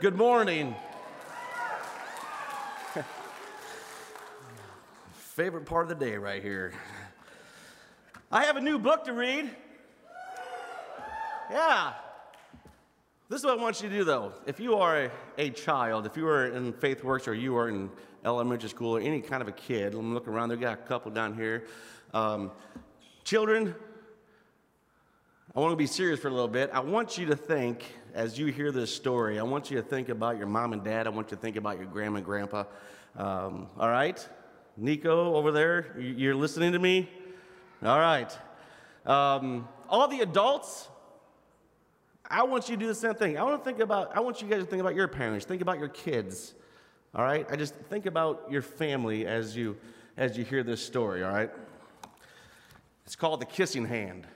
Good 0.00 0.16
morning. 0.16 0.76
Favorite 5.16 5.66
part 5.66 5.90
of 5.90 5.98
the 5.98 6.04
day 6.06 6.16
right 6.16 6.40
here. 6.40 6.72
I 8.30 8.44
have 8.44 8.56
a 8.56 8.60
new 8.60 8.78
book 8.78 9.02
to 9.06 9.12
read. 9.12 9.50
Yeah. 11.50 11.94
This 13.28 13.40
is 13.40 13.44
what 13.44 13.58
I 13.58 13.60
want 13.60 13.82
you 13.82 13.88
to 13.88 13.94
do, 13.96 14.04
though. 14.04 14.34
If 14.46 14.60
you 14.60 14.76
are 14.76 15.06
a, 15.06 15.10
a 15.36 15.50
child, 15.50 16.06
if 16.06 16.16
you 16.16 16.28
are 16.28 16.46
in 16.46 16.74
Faith 16.74 17.02
Works 17.02 17.26
or 17.26 17.34
you 17.34 17.56
are 17.56 17.68
in 17.68 17.90
elementary 18.24 18.68
school 18.68 18.98
or 18.98 19.00
any 19.00 19.20
kind 19.20 19.42
of 19.42 19.48
a 19.48 19.52
kid, 19.52 19.94
let 19.94 20.04
me 20.04 20.14
look 20.14 20.28
around. 20.28 20.50
They've 20.50 20.60
got 20.60 20.74
a 20.74 20.82
couple 20.82 21.10
down 21.10 21.34
here. 21.34 21.64
Um, 22.14 22.52
children, 23.24 23.74
I 25.56 25.58
want 25.58 25.72
to 25.72 25.76
be 25.76 25.88
serious 25.88 26.20
for 26.20 26.28
a 26.28 26.32
little 26.32 26.46
bit. 26.46 26.70
I 26.72 26.78
want 26.78 27.18
you 27.18 27.26
to 27.26 27.34
think, 27.34 27.84
as 28.14 28.38
you 28.38 28.46
hear 28.46 28.72
this 28.72 28.94
story, 28.94 29.38
I 29.38 29.42
want 29.42 29.70
you 29.70 29.76
to 29.76 29.82
think 29.82 30.08
about 30.08 30.38
your 30.38 30.46
mom 30.46 30.72
and 30.72 30.82
dad. 30.82 31.06
I 31.06 31.10
want 31.10 31.30
you 31.30 31.36
to 31.36 31.40
think 31.40 31.56
about 31.56 31.78
your 31.78 31.86
grandma 31.86 32.16
and 32.16 32.24
grandpa. 32.24 32.64
Um, 33.16 33.68
all 33.78 33.88
right? 33.88 34.26
Nico 34.76 35.34
over 35.34 35.50
there, 35.50 35.96
you're 35.98 36.34
listening 36.34 36.72
to 36.72 36.78
me? 36.78 37.08
All 37.82 37.98
right. 37.98 38.36
Um, 39.06 39.68
all 39.88 40.08
the 40.08 40.20
adults, 40.20 40.88
I 42.28 42.42
want 42.42 42.68
you 42.68 42.76
to 42.76 42.80
do 42.80 42.86
the 42.86 42.94
same 42.94 43.14
thing. 43.14 43.38
I 43.38 43.42
want 43.42 43.62
to 43.62 43.64
think 43.64 43.80
about, 43.80 44.16
I 44.16 44.20
want 44.20 44.42
you 44.42 44.48
guys 44.48 44.60
to 44.60 44.66
think 44.66 44.80
about 44.80 44.94
your 44.94 45.08
parents, 45.08 45.46
think 45.46 45.62
about 45.62 45.78
your 45.78 45.88
kids. 45.88 46.54
All 47.14 47.24
right? 47.24 47.46
I 47.50 47.56
just 47.56 47.74
think 47.88 48.06
about 48.06 48.48
your 48.50 48.62
family 48.62 49.26
as 49.26 49.56
you 49.56 49.76
as 50.18 50.36
you 50.36 50.44
hear 50.44 50.64
this 50.64 50.84
story, 50.84 51.22
all 51.22 51.32
right? 51.32 51.50
It's 53.06 53.14
called 53.14 53.40
the 53.40 53.46
kissing 53.46 53.86
hand. 53.86 54.26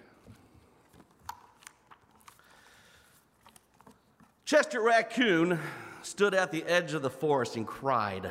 Chester 4.53 4.83
Raccoon 4.83 5.59
stood 6.03 6.35
at 6.35 6.53
the 6.53 6.63
edge 6.65 6.93
of 6.93 7.01
the 7.01 7.09
forest 7.09 7.57
and 7.57 7.67
cried. 7.67 8.31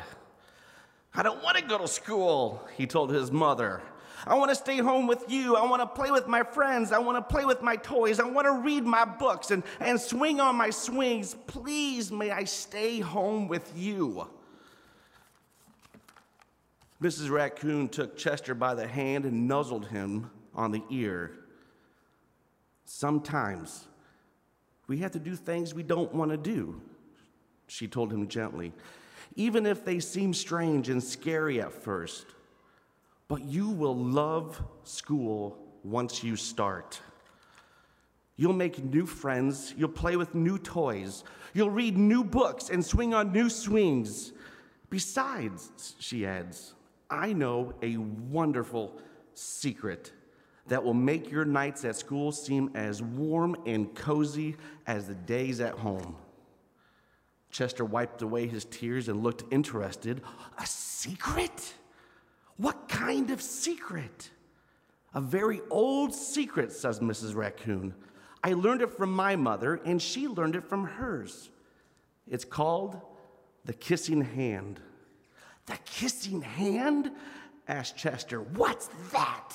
I 1.12 1.24
don't 1.24 1.42
want 1.42 1.56
to 1.56 1.64
go 1.64 1.78
to 1.78 1.88
school, 1.88 2.62
he 2.76 2.86
told 2.86 3.10
his 3.10 3.32
mother. 3.32 3.82
I 4.24 4.36
want 4.36 4.50
to 4.50 4.54
stay 4.54 4.78
home 4.78 5.08
with 5.08 5.24
you. 5.26 5.56
I 5.56 5.68
want 5.68 5.82
to 5.82 5.86
play 5.88 6.12
with 6.12 6.28
my 6.28 6.44
friends. 6.44 6.92
I 6.92 7.00
want 7.00 7.18
to 7.18 7.22
play 7.22 7.44
with 7.44 7.60
my 7.60 7.74
toys. 7.74 8.20
I 8.20 8.24
want 8.24 8.46
to 8.46 8.52
read 8.52 8.84
my 8.84 9.04
books 9.04 9.50
and, 9.50 9.64
and 9.80 10.00
swing 10.00 10.38
on 10.38 10.54
my 10.54 10.70
swings. 10.70 11.34
Please, 11.48 12.12
may 12.12 12.30
I 12.30 12.44
stay 12.44 13.00
home 13.00 13.48
with 13.48 13.72
you. 13.76 14.28
Mrs. 17.02 17.30
Raccoon 17.30 17.88
took 17.88 18.16
Chester 18.16 18.54
by 18.54 18.76
the 18.76 18.86
hand 18.86 19.24
and 19.24 19.48
nuzzled 19.48 19.88
him 19.88 20.30
on 20.54 20.70
the 20.70 20.84
ear. 20.88 21.32
Sometimes 22.84 23.88
we 24.86 24.98
have 24.98 25.12
to 25.12 25.18
do 25.18 25.36
things 25.36 25.74
we 25.74 25.82
don't 25.82 26.14
want 26.14 26.30
to 26.30 26.36
do, 26.36 26.80
she 27.66 27.86
told 27.88 28.12
him 28.12 28.28
gently, 28.28 28.72
even 29.36 29.66
if 29.66 29.84
they 29.84 30.00
seem 30.00 30.34
strange 30.34 30.88
and 30.88 31.02
scary 31.02 31.60
at 31.60 31.72
first. 31.72 32.26
But 33.28 33.44
you 33.44 33.70
will 33.70 33.96
love 33.96 34.62
school 34.84 35.56
once 35.84 36.22
you 36.22 36.36
start. 36.36 37.00
You'll 38.36 38.52
make 38.52 38.82
new 38.82 39.06
friends, 39.06 39.72
you'll 39.76 39.88
play 39.88 40.16
with 40.16 40.34
new 40.34 40.58
toys, 40.58 41.24
you'll 41.54 41.70
read 41.70 41.96
new 41.96 42.24
books 42.24 42.70
and 42.70 42.84
swing 42.84 43.14
on 43.14 43.32
new 43.32 43.48
swings. 43.48 44.32
Besides, 44.90 45.94
she 45.98 46.26
adds, 46.26 46.74
I 47.08 47.32
know 47.32 47.74
a 47.82 47.96
wonderful 47.96 49.00
secret 49.34 50.12
that 50.68 50.82
will 50.82 50.94
make 50.94 51.30
your 51.30 51.44
nights 51.44 51.84
at 51.84 51.96
school 51.96 52.32
seem 52.32 52.70
as 52.74 53.02
warm 53.02 53.56
and 53.66 53.94
cozy 53.94 54.56
as 54.86 55.08
the 55.08 55.14
days 55.14 55.60
at 55.60 55.74
home. 55.74 56.16
Chester 57.50 57.84
wiped 57.84 58.22
away 58.22 58.46
his 58.46 58.64
tears 58.64 59.08
and 59.08 59.22
looked 59.22 59.44
interested. 59.52 60.22
A 60.58 60.66
secret? 60.66 61.74
What 62.56 62.88
kind 62.88 63.30
of 63.30 63.42
secret? 63.42 64.30
A 65.14 65.20
very 65.20 65.60
old 65.68 66.14
secret, 66.14 66.72
says 66.72 67.00
Mrs. 67.00 67.34
Raccoon. 67.34 67.94
I 68.42 68.54
learned 68.54 68.82
it 68.82 68.96
from 68.96 69.12
my 69.12 69.36
mother, 69.36 69.80
and 69.84 70.00
she 70.00 70.26
learned 70.26 70.56
it 70.56 70.64
from 70.64 70.84
hers. 70.84 71.50
It's 72.26 72.44
called 72.44 73.00
the 73.64 73.74
kissing 73.74 74.22
hand. 74.22 74.80
The 75.66 75.78
kissing 75.84 76.40
hand? 76.40 77.10
asked 77.68 77.96
Chester. 77.96 78.40
What's 78.40 78.88
that? 79.12 79.54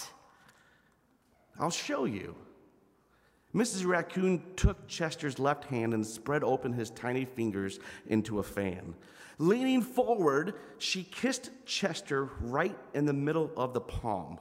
I'll 1.59 1.69
show 1.69 2.05
you. 2.05 2.35
Mrs. 3.55 3.85
Raccoon 3.85 4.43
took 4.55 4.87
Chester's 4.87 5.39
left 5.39 5.65
hand 5.65 5.93
and 5.93 6.05
spread 6.05 6.43
open 6.43 6.73
his 6.73 6.89
tiny 6.91 7.25
fingers 7.25 7.79
into 8.07 8.39
a 8.39 8.43
fan. 8.43 8.93
Leaning 9.39 9.81
forward, 9.81 10.55
she 10.77 11.03
kissed 11.03 11.49
Chester 11.65 12.25
right 12.41 12.77
in 12.93 13.05
the 13.05 13.13
middle 13.13 13.51
of 13.55 13.73
the 13.73 13.81
palm. 13.81 14.39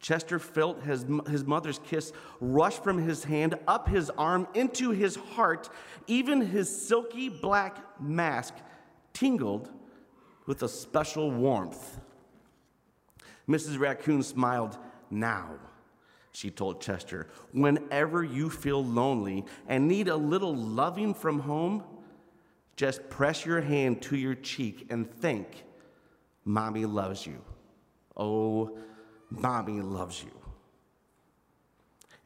Chester 0.00 0.38
felt 0.38 0.82
his, 0.82 1.06
his 1.30 1.44
mother's 1.44 1.78
kiss 1.78 2.12
rush 2.40 2.74
from 2.74 2.98
his 2.98 3.24
hand 3.24 3.54
up 3.66 3.88
his 3.88 4.10
arm 4.10 4.46
into 4.52 4.90
his 4.90 5.16
heart. 5.16 5.70
Even 6.06 6.42
his 6.42 6.68
silky 6.86 7.30
black 7.30 7.78
mask 7.98 8.54
tingled 9.14 9.70
with 10.46 10.62
a 10.62 10.68
special 10.68 11.30
warmth. 11.30 11.98
Mrs. 13.48 13.78
Raccoon 13.78 14.22
smiled. 14.22 14.76
Now, 15.10 15.54
she 16.34 16.50
told 16.50 16.80
Chester, 16.80 17.28
whenever 17.52 18.24
you 18.24 18.50
feel 18.50 18.84
lonely 18.84 19.44
and 19.68 19.86
need 19.86 20.08
a 20.08 20.16
little 20.16 20.54
loving 20.54 21.14
from 21.14 21.38
home, 21.38 21.84
just 22.74 23.08
press 23.08 23.46
your 23.46 23.60
hand 23.60 24.02
to 24.02 24.16
your 24.16 24.34
cheek 24.34 24.88
and 24.90 25.08
think, 25.08 25.64
Mommy 26.44 26.86
loves 26.86 27.24
you. 27.24 27.40
Oh, 28.16 28.76
Mommy 29.30 29.80
loves 29.80 30.24
you. 30.24 30.32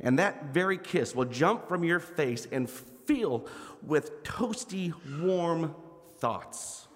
And 0.00 0.18
that 0.18 0.54
very 0.54 0.78
kiss 0.78 1.14
will 1.14 1.26
jump 1.26 1.68
from 1.68 1.84
your 1.84 2.00
face 2.00 2.46
and 2.50 2.68
fill 2.68 3.46
with 3.82 4.22
toasty, 4.22 4.94
warm 5.20 5.74
thoughts. 6.16 6.88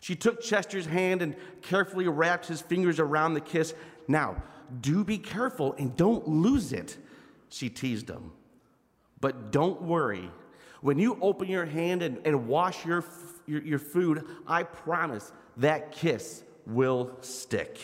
She 0.00 0.16
took 0.16 0.42
Chester's 0.42 0.86
hand 0.86 1.22
and 1.22 1.36
carefully 1.62 2.08
wrapped 2.08 2.46
his 2.46 2.60
fingers 2.60 2.98
around 2.98 3.34
the 3.34 3.40
kiss. 3.40 3.72
Now, 4.08 4.42
do 4.80 5.04
be 5.04 5.18
careful 5.18 5.74
and 5.78 5.96
don't 5.96 6.26
lose 6.26 6.72
it, 6.72 6.96
she 7.48 7.68
teased 7.68 8.08
him. 8.08 8.32
But 9.20 9.52
don't 9.52 9.82
worry. 9.82 10.30
When 10.80 10.98
you 10.98 11.18
open 11.20 11.48
your 11.48 11.66
hand 11.66 12.02
and, 12.02 12.18
and 12.24 12.48
wash 12.48 12.84
your, 12.84 13.04
your, 13.46 13.62
your 13.62 13.78
food, 13.78 14.24
I 14.46 14.64
promise 14.64 15.32
that 15.58 15.92
kiss 15.92 16.42
will 16.66 17.16
stick. 17.20 17.78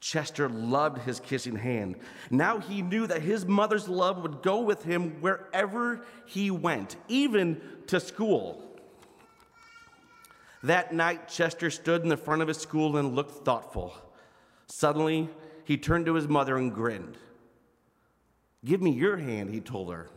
Chester 0.00 0.48
loved 0.48 0.98
his 0.98 1.18
kissing 1.18 1.56
hand. 1.56 1.96
Now 2.30 2.58
he 2.58 2.82
knew 2.82 3.06
that 3.06 3.22
his 3.22 3.46
mother's 3.46 3.88
love 3.88 4.22
would 4.22 4.42
go 4.42 4.60
with 4.60 4.82
him 4.84 5.20
wherever 5.22 6.04
he 6.26 6.50
went, 6.50 6.96
even 7.08 7.60
to 7.86 7.98
school. 7.98 8.62
That 10.62 10.94
night, 10.94 11.28
Chester 11.28 11.70
stood 11.70 12.02
in 12.02 12.08
the 12.08 12.16
front 12.16 12.42
of 12.42 12.48
his 12.48 12.58
school 12.58 12.96
and 12.96 13.14
looked 13.14 13.44
thoughtful. 13.44 13.94
Suddenly, 14.66 15.28
he 15.64 15.76
turned 15.76 16.06
to 16.06 16.14
his 16.14 16.28
mother 16.28 16.56
and 16.56 16.72
grinned. 16.72 17.16
Give 18.64 18.80
me 18.80 18.90
your 18.90 19.16
hand, 19.16 19.50
he 19.50 19.60
told 19.60 19.92
her. 19.92 20.08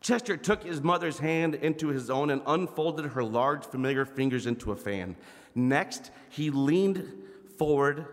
Chester 0.00 0.36
took 0.36 0.64
his 0.64 0.82
mother's 0.82 1.20
hand 1.20 1.54
into 1.54 1.88
his 1.88 2.10
own 2.10 2.30
and 2.30 2.42
unfolded 2.44 3.06
her 3.06 3.22
large, 3.22 3.64
familiar 3.64 4.04
fingers 4.04 4.46
into 4.46 4.72
a 4.72 4.76
fan. 4.76 5.16
Next, 5.54 6.10
he 6.28 6.50
leaned 6.50 7.08
forward 7.56 8.06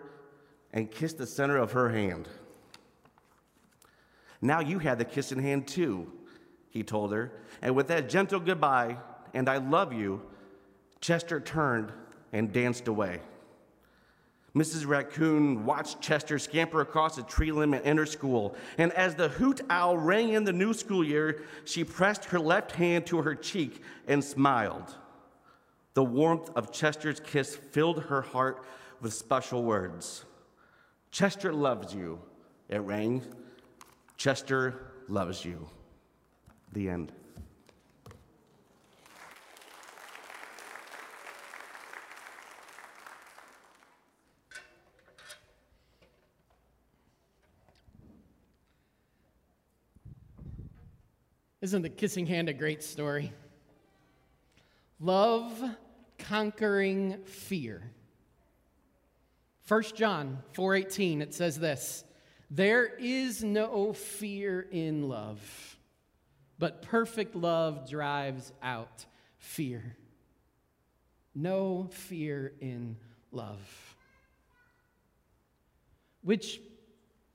and 0.71 0.91
kissed 0.91 1.17
the 1.17 1.25
center 1.25 1.57
of 1.57 1.71
her 1.71 1.89
hand. 1.89 2.29
Now 4.41 4.59
you 4.59 4.79
have 4.79 4.99
the 4.99 5.05
kissing 5.05 5.41
hand 5.41 5.67
too, 5.67 6.11
he 6.69 6.83
told 6.83 7.11
her. 7.11 7.31
And 7.61 7.75
with 7.75 7.87
that 7.87 8.07
gentle 8.07 8.39
goodbye, 8.39 8.97
and 9.33 9.49
I 9.49 9.57
love 9.57 9.91
you, 9.91 10.21
Chester 11.01 11.39
turned 11.39 11.91
and 12.31 12.51
danced 12.51 12.87
away. 12.87 13.21
Mrs. 14.55 14.87
Raccoon 14.87 15.65
watched 15.65 16.01
Chester 16.01 16.39
scamper 16.39 16.81
across 16.81 17.17
a 17.17 17.23
tree 17.23 17.51
limb 17.51 17.73
and 17.73 17.85
enter 17.85 18.05
school. 18.05 18.55
And 18.77 18.91
as 18.93 19.15
the 19.15 19.29
hoot 19.29 19.61
owl 19.69 19.97
rang 19.97 20.29
in 20.29 20.43
the 20.43 20.53
new 20.53 20.73
school 20.73 21.03
year, 21.03 21.43
she 21.65 21.83
pressed 21.83 22.25
her 22.25 22.39
left 22.39 22.71
hand 22.71 23.05
to 23.07 23.21
her 23.21 23.35
cheek 23.35 23.83
and 24.07 24.23
smiled. 24.23 24.95
The 25.93 26.03
warmth 26.03 26.49
of 26.55 26.71
Chester's 26.71 27.19
kiss 27.19 27.55
filled 27.55 28.03
her 28.03 28.21
heart 28.21 28.63
with 29.01 29.13
special 29.13 29.63
words. 29.63 30.25
Chester 31.11 31.53
loves 31.53 31.93
you, 31.93 32.19
it 32.69 32.79
rang. 32.79 33.23
Chester 34.17 34.91
loves 35.07 35.45
you. 35.45 35.67
The 36.73 36.89
end. 36.89 37.11
Isn't 51.61 51.81
the 51.81 51.89
kissing 51.89 52.25
hand 52.25 52.47
a 52.47 52.53
great 52.53 52.83
story? 52.83 53.33
Love 54.99 55.61
conquering 56.17 57.23
fear. 57.25 57.91
1 59.67 59.83
John 59.95 60.41
4:18 60.53 61.21
it 61.21 61.33
says 61.33 61.59
this, 61.59 62.03
there 62.49 62.85
is 62.85 63.43
no 63.43 63.93
fear 63.93 64.67
in 64.71 65.07
love, 65.07 65.77
but 66.57 66.81
perfect 66.81 67.35
love 67.35 67.89
drives 67.89 68.51
out 68.63 69.05
fear. 69.37 69.95
No 71.35 71.89
fear 71.91 72.53
in 72.59 72.97
love. 73.31 73.95
Which 76.23 76.59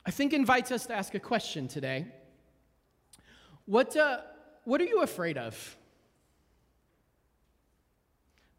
I 0.05 0.11
think 0.11 0.33
invites 0.33 0.73
us 0.73 0.87
to 0.87 0.95
ask 0.95 1.15
a 1.15 1.21
question 1.21 1.69
today. 1.69 2.07
What, 3.67 3.97
uh, 3.97 4.19
what 4.65 4.81
are 4.81 4.85
you 4.85 5.01
afraid 5.01 5.39
of? 5.39 5.77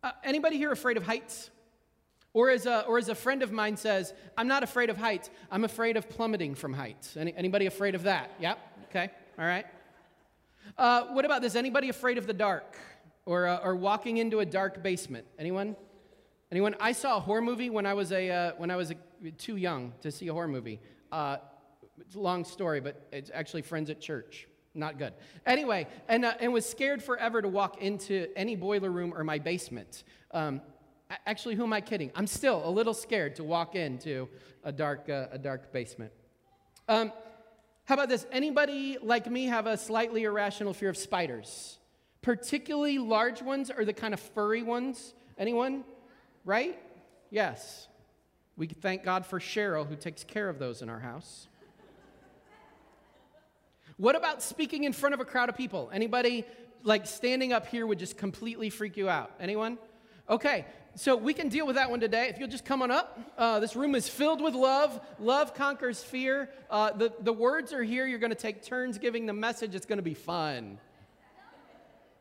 Uh, 0.01 0.11
anybody 0.23 0.57
here 0.57 0.71
afraid 0.71 0.97
of 0.97 1.03
heights? 1.03 1.51
Or 2.33 2.49
as, 2.49 2.65
a, 2.65 2.81
or 2.85 2.97
as 2.97 3.07
a 3.07 3.15
friend 3.15 3.43
of 3.43 3.51
mine 3.51 3.77
says, 3.77 4.13
I'm 4.37 4.47
not 4.47 4.61
afraid 4.61 4.89
of 4.89 4.97
heights, 4.97 5.29
I'm 5.51 5.63
afraid 5.63 5.95
of 5.95 6.09
plummeting 6.09 6.55
from 6.55 6.73
heights. 6.73 7.15
Any, 7.15 7.33
anybody 7.35 7.65
afraid 7.65 7.95
of 7.95 8.03
that? 8.03 8.31
Yep, 8.39 8.59
okay, 8.89 9.09
all 9.39 9.45
right. 9.45 9.65
Uh, 10.77 11.05
what 11.13 11.23
about 11.23 11.41
this? 11.41 11.55
Anybody 11.55 11.89
afraid 11.89 12.17
of 12.17 12.27
the 12.27 12.33
dark? 12.33 12.75
Or, 13.25 13.47
uh, 13.47 13.59
or 13.63 13.75
walking 13.75 14.17
into 14.17 14.39
a 14.39 14.45
dark 14.45 14.83
basement? 14.83 15.25
Anyone? 15.39 15.75
Anyone? 16.51 16.75
I 16.79 16.91
saw 16.91 17.17
a 17.17 17.19
horror 17.19 17.41
movie 17.41 17.69
when 17.69 17.85
I 17.85 17.93
was, 17.93 18.11
a, 18.11 18.29
uh, 18.29 18.51
when 18.57 18.69
I 18.69 18.75
was 18.75 18.91
a, 18.91 19.31
too 19.37 19.55
young 19.55 19.93
to 20.01 20.11
see 20.11 20.27
a 20.27 20.33
horror 20.33 20.47
movie. 20.47 20.81
Uh, 21.11 21.37
it's 22.01 22.15
a 22.15 22.19
long 22.19 22.43
story, 22.43 22.81
but 22.81 23.07
it's 23.11 23.31
actually 23.33 23.61
friends 23.61 23.89
at 23.89 24.01
church 24.01 24.47
not 24.75 24.97
good. 24.97 25.13
Anyway, 25.45 25.87
and, 26.07 26.25
uh, 26.25 26.33
and 26.39 26.53
was 26.53 26.65
scared 26.65 27.01
forever 27.01 27.41
to 27.41 27.47
walk 27.47 27.81
into 27.81 28.27
any 28.35 28.55
boiler 28.55 28.89
room 28.89 29.13
or 29.15 29.23
my 29.23 29.39
basement. 29.39 30.03
Um, 30.31 30.61
actually, 31.25 31.55
who 31.55 31.63
am 31.63 31.73
I 31.73 31.81
kidding? 31.81 32.11
I'm 32.15 32.27
still 32.27 32.61
a 32.65 32.69
little 32.69 32.93
scared 32.93 33.35
to 33.37 33.43
walk 33.43 33.75
into 33.75 34.27
a 34.63 34.71
dark, 34.71 35.09
uh, 35.09 35.27
a 35.31 35.37
dark 35.37 35.71
basement. 35.71 36.11
Um, 36.87 37.11
how 37.85 37.93
about 37.95 38.09
this? 38.09 38.25
Anybody 38.31 38.97
like 39.01 39.29
me 39.29 39.45
have 39.45 39.67
a 39.67 39.77
slightly 39.77 40.23
irrational 40.23 40.73
fear 40.73 40.89
of 40.89 40.97
spiders? 40.97 41.77
Particularly 42.21 42.97
large 42.97 43.41
ones 43.41 43.69
or 43.69 43.85
the 43.85 43.93
kind 43.93 44.13
of 44.13 44.19
furry 44.19 44.63
ones? 44.63 45.13
Anyone? 45.37 45.83
Right? 46.43 46.79
Yes. 47.29 47.87
We 48.57 48.67
thank 48.67 49.03
God 49.03 49.25
for 49.25 49.39
Cheryl 49.39 49.87
who 49.87 49.95
takes 49.95 50.23
care 50.23 50.49
of 50.49 50.57
those 50.57 50.81
in 50.81 50.89
our 50.89 50.99
house. 50.99 51.47
What 53.97 54.15
about 54.15 54.43
speaking 54.43 54.83
in 54.83 54.91
front 54.91 55.13
of 55.13 55.21
a 55.21 55.25
crowd 55.25 55.47
of 55.47 55.55
people? 55.55 55.89
Anybody 55.93 56.45
like 56.83 57.07
standing 57.07 57.53
up 57.53 57.67
here 57.67 57.87
would 57.87 57.99
just 57.99 58.17
completely 58.17 58.69
freak 58.69 58.97
you 58.97 59.07
out? 59.07 59.31
Anyone? 59.39 59.77
Okay, 60.29 60.65
so 60.95 61.15
we 61.15 61.33
can 61.33 61.47
deal 61.47 61.65
with 61.65 61.77
that 61.77 61.89
one 61.89 62.01
today. 62.01 62.27
If 62.27 62.37
you'll 62.37 62.49
just 62.49 62.65
come 62.65 62.81
on 62.81 62.91
up. 62.91 63.19
Uh, 63.37 63.59
this 63.59 63.75
room 63.75 63.95
is 63.95 64.09
filled 64.09 64.41
with 64.41 64.53
love. 64.53 64.99
Love 65.19 65.53
conquers 65.53 66.03
fear. 66.03 66.49
Uh, 66.69 66.91
the, 66.91 67.13
the 67.21 67.31
words 67.31 67.71
are 67.71 67.83
here. 67.83 68.05
You're 68.05 68.19
going 68.19 68.31
to 68.31 68.35
take 68.35 68.63
turns 68.63 68.97
giving 68.97 69.25
the 69.25 69.33
message. 69.33 69.75
It's 69.75 69.85
going 69.85 69.97
to 69.97 70.03
be 70.03 70.13
fun. 70.13 70.77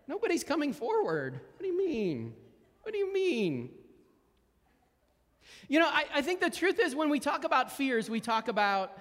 Nobody's 0.06 0.44
coming 0.44 0.72
forward. 0.72 1.34
What 1.34 1.60
do 1.60 1.66
you 1.66 1.76
mean? 1.76 2.34
What 2.82 2.92
do 2.92 2.98
you 2.98 3.12
mean? 3.12 3.70
You 5.68 5.80
know, 5.80 5.88
I, 5.88 6.04
I 6.14 6.22
think 6.22 6.40
the 6.40 6.50
truth 6.50 6.78
is 6.78 6.94
when 6.94 7.08
we 7.08 7.18
talk 7.18 7.44
about 7.44 7.72
fears, 7.72 8.10
we 8.10 8.20
talk 8.20 8.48
about 8.48 8.92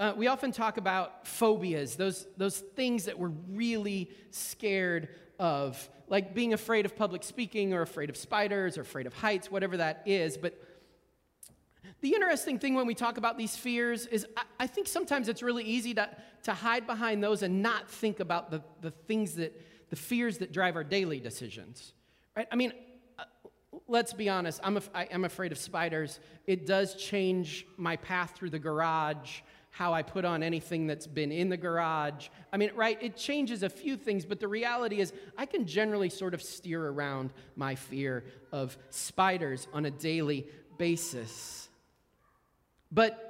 uh, 0.00 0.14
we 0.16 0.28
often 0.28 0.50
talk 0.50 0.78
about 0.78 1.26
phobias, 1.26 1.94
those, 1.94 2.26
those 2.38 2.58
things 2.58 3.04
that 3.04 3.18
we're 3.18 3.32
really 3.50 4.10
scared 4.30 5.10
of, 5.38 5.90
like 6.08 6.34
being 6.34 6.54
afraid 6.54 6.86
of 6.86 6.96
public 6.96 7.22
speaking 7.22 7.74
or 7.74 7.82
afraid 7.82 8.08
of 8.08 8.16
spiders 8.16 8.78
or 8.78 8.80
afraid 8.80 9.06
of 9.06 9.12
heights, 9.12 9.50
whatever 9.50 9.76
that 9.76 10.02
is. 10.06 10.38
But 10.38 10.58
the 12.00 12.14
interesting 12.14 12.58
thing 12.58 12.74
when 12.74 12.86
we 12.86 12.94
talk 12.94 13.18
about 13.18 13.36
these 13.36 13.56
fears 13.56 14.06
is 14.06 14.26
I, 14.38 14.42
I 14.60 14.66
think 14.66 14.88
sometimes 14.88 15.28
it's 15.28 15.42
really 15.42 15.64
easy 15.64 15.92
to, 15.92 16.08
to 16.44 16.54
hide 16.54 16.86
behind 16.86 17.22
those 17.22 17.42
and 17.42 17.62
not 17.62 17.90
think 17.90 18.20
about 18.20 18.50
the, 18.50 18.62
the 18.80 18.90
things 18.90 19.34
that, 19.34 19.52
the 19.90 19.96
fears 19.96 20.38
that 20.38 20.50
drive 20.50 20.76
our 20.76 20.84
daily 20.84 21.20
decisions. 21.20 21.92
Right? 22.34 22.48
I 22.50 22.56
mean, 22.56 22.72
uh, 23.18 23.24
let's 23.86 24.14
be 24.14 24.30
honest, 24.30 24.60
I'm, 24.64 24.78
af- 24.78 24.88
I 24.94 25.04
am 25.04 25.26
afraid 25.26 25.52
of 25.52 25.58
spiders. 25.58 26.20
It 26.46 26.64
does 26.64 26.94
change 26.94 27.66
my 27.76 27.96
path 27.96 28.32
through 28.34 28.50
the 28.50 28.58
garage 28.58 29.40
how 29.70 29.94
I 29.94 30.02
put 30.02 30.24
on 30.24 30.42
anything 30.42 30.86
that's 30.86 31.06
been 31.06 31.30
in 31.30 31.48
the 31.48 31.56
garage. 31.56 32.28
I 32.52 32.56
mean, 32.56 32.70
right, 32.74 32.98
it 33.00 33.16
changes 33.16 33.62
a 33.62 33.68
few 33.68 33.96
things, 33.96 34.24
but 34.24 34.40
the 34.40 34.48
reality 34.48 35.00
is 35.00 35.12
I 35.38 35.46
can 35.46 35.66
generally 35.66 36.10
sort 36.10 36.34
of 36.34 36.42
steer 36.42 36.88
around 36.88 37.32
my 37.56 37.76
fear 37.76 38.24
of 38.52 38.76
spiders 38.90 39.68
on 39.72 39.86
a 39.86 39.90
daily 39.90 40.48
basis. 40.76 41.68
But 42.90 43.26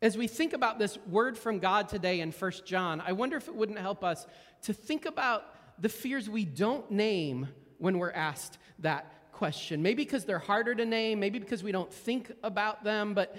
as 0.00 0.16
we 0.16 0.26
think 0.26 0.52
about 0.52 0.78
this 0.78 0.98
word 1.06 1.36
from 1.36 1.58
God 1.58 1.88
today 1.88 2.20
in 2.20 2.32
1 2.32 2.52
John, 2.64 3.02
I 3.04 3.12
wonder 3.12 3.36
if 3.36 3.48
it 3.48 3.54
wouldn't 3.54 3.78
help 3.78 4.02
us 4.04 4.26
to 4.62 4.72
think 4.72 5.04
about 5.04 5.44
the 5.78 5.88
fears 5.88 6.28
we 6.28 6.44
don't 6.44 6.90
name 6.90 7.48
when 7.78 7.98
we're 7.98 8.12
asked 8.12 8.58
that 8.78 9.32
question. 9.32 9.82
Maybe 9.82 10.04
because 10.04 10.24
they're 10.24 10.38
harder 10.38 10.74
to 10.74 10.86
name, 10.86 11.20
maybe 11.20 11.38
because 11.38 11.62
we 11.62 11.72
don't 11.72 11.92
think 11.92 12.32
about 12.42 12.84
them, 12.84 13.12
but 13.12 13.36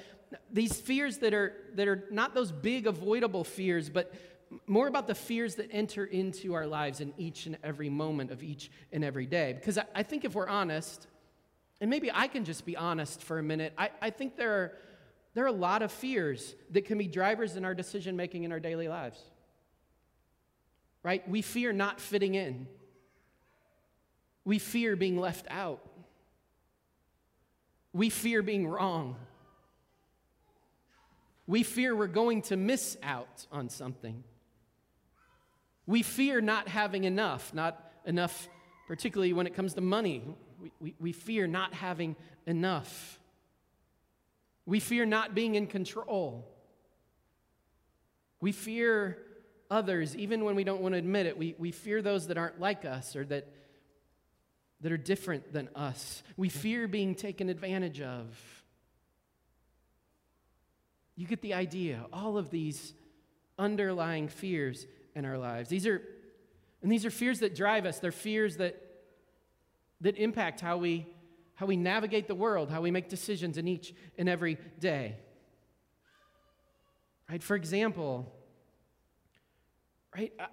these 0.51 0.79
fears 0.79 1.19
that 1.19 1.33
are, 1.33 1.53
that 1.75 1.87
are 1.87 2.05
not 2.11 2.33
those 2.33 2.51
big 2.51 2.87
avoidable 2.87 3.43
fears, 3.43 3.89
but 3.89 4.13
more 4.65 4.87
about 4.87 5.07
the 5.07 5.15
fears 5.15 5.55
that 5.55 5.69
enter 5.71 6.05
into 6.05 6.53
our 6.53 6.65
lives 6.65 7.01
in 7.01 7.13
each 7.17 7.45
and 7.45 7.57
every 7.63 7.89
moment 7.89 8.31
of 8.31 8.43
each 8.43 8.71
and 8.91 9.03
every 9.03 9.25
day. 9.25 9.53
Because 9.53 9.77
I, 9.77 9.85
I 9.95 10.03
think 10.03 10.25
if 10.25 10.35
we're 10.35 10.47
honest, 10.47 11.07
and 11.81 11.89
maybe 11.89 12.09
I 12.13 12.27
can 12.27 12.45
just 12.45 12.65
be 12.65 12.75
honest 12.75 13.21
for 13.21 13.39
a 13.39 13.43
minute, 13.43 13.73
I, 13.77 13.89
I 14.01 14.09
think 14.09 14.37
there 14.37 14.51
are, 14.51 14.77
there 15.33 15.43
are 15.43 15.47
a 15.47 15.51
lot 15.51 15.81
of 15.81 15.91
fears 15.91 16.55
that 16.71 16.85
can 16.85 16.97
be 16.97 17.07
drivers 17.07 17.55
in 17.55 17.65
our 17.65 17.75
decision 17.75 18.15
making 18.15 18.43
in 18.43 18.51
our 18.51 18.59
daily 18.59 18.87
lives. 18.87 19.19
Right? 21.03 21.27
We 21.29 21.41
fear 21.41 21.71
not 21.71 22.01
fitting 22.01 22.35
in, 22.35 22.67
we 24.43 24.59
fear 24.59 24.95
being 24.95 25.17
left 25.17 25.45
out, 25.49 25.85
we 27.93 28.09
fear 28.09 28.41
being 28.41 28.67
wrong. 28.67 29.15
We 31.47 31.63
fear 31.63 31.95
we're 31.95 32.07
going 32.07 32.41
to 32.43 32.57
miss 32.57 32.97
out 33.01 33.47
on 33.51 33.69
something. 33.69 34.23
We 35.85 36.03
fear 36.03 36.41
not 36.41 36.67
having 36.67 37.05
enough, 37.05 37.53
not 37.53 37.81
enough, 38.05 38.49
particularly 38.87 39.31
when 39.31 39.47
it 39.47 39.53
comes 39.53 39.73
to 39.75 39.81
money. 39.81 40.23
We, 40.61 40.71
we, 40.81 40.95
we 40.99 41.11
fear 41.13 41.47
not 41.47 41.73
having 41.73 42.17
enough. 42.45 43.19
We 44.65 44.81
fear 44.81 45.05
not 45.05 45.33
being 45.33 45.55
in 45.55 45.67
control. 45.67 46.45
We 48.41 48.51
fear 48.51 49.17
others, 49.71 50.15
even 50.17 50.43
when 50.43 50.55
we 50.55 50.65
don't 50.65 50.81
want 50.81 50.93
to 50.93 50.99
admit 50.99 51.25
it. 51.25 51.37
We, 51.37 51.55
we 51.57 51.71
fear 51.71 52.01
those 52.01 52.27
that 52.27 52.37
aren't 52.37 52.59
like 52.59 52.83
us 52.83 53.15
or 53.15 53.23
that, 53.25 53.47
that 54.81 54.91
are 54.91 54.97
different 54.97 55.53
than 55.53 55.69
us. 55.73 56.21
We 56.35 56.49
fear 56.49 56.89
being 56.89 57.15
taken 57.15 57.47
advantage 57.47 58.01
of. 58.01 58.56
You 61.17 61.27
get 61.27 61.41
the 61.41 61.55
idea. 61.55 62.05
All 62.13 62.37
of 62.37 62.49
these 62.51 62.93
underlying 63.59 64.27
fears 64.29 64.85
in 65.15 65.25
our 65.25 65.37
lives. 65.37 65.67
These 65.67 65.87
are, 65.87 66.01
and 66.81 66.91
these 66.91 67.05
are 67.05 67.09
fears 67.09 67.39
that 67.39 67.55
drive 67.55 67.85
us. 67.85 67.99
They're 67.99 68.11
fears 68.11 68.57
that, 68.57 68.79
that 70.01 70.15
impact 70.15 70.61
how 70.61 70.77
we, 70.77 71.07
how 71.55 71.65
we 71.65 71.75
navigate 71.75 72.27
the 72.27 72.35
world, 72.35 72.69
how 72.69 72.81
we 72.81 72.91
make 72.91 73.09
decisions 73.09 73.57
in 73.57 73.67
each 73.67 73.93
and 74.17 74.29
every 74.29 74.59
day. 74.79 75.15
Right? 77.29 77.41
For 77.41 77.55
example, 77.55 78.31
right? 80.15 80.31
Uh, 80.39 80.45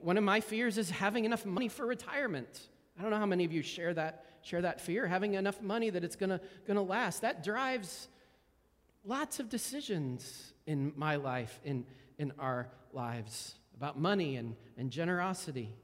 one 0.00 0.16
of 0.16 0.24
my 0.24 0.40
fears 0.40 0.78
is 0.78 0.88
having 0.88 1.26
enough 1.26 1.44
money 1.44 1.68
for 1.68 1.86
retirement. 1.86 2.68
I 2.98 3.02
don't 3.02 3.10
know 3.10 3.18
how 3.18 3.26
many 3.26 3.44
of 3.44 3.52
you 3.52 3.62
share 3.62 3.94
that 3.94 4.26
share 4.44 4.62
that 4.62 4.80
fear, 4.80 5.06
having 5.06 5.34
enough 5.34 5.62
money 5.62 5.90
that 5.90 6.02
it's 6.02 6.16
gonna 6.16 6.40
gonna 6.66 6.82
last. 6.82 7.22
That 7.22 7.44
drives 7.44 8.08
lots 9.04 9.40
of 9.40 9.48
decisions 9.48 10.52
in 10.66 10.92
my 10.96 11.16
life, 11.16 11.60
in, 11.64 11.84
in 12.18 12.32
our 12.38 12.68
lives, 12.92 13.54
about 13.76 13.98
money 13.98 14.36
and, 14.36 14.54
and 14.76 14.90
generosity. 14.90 15.74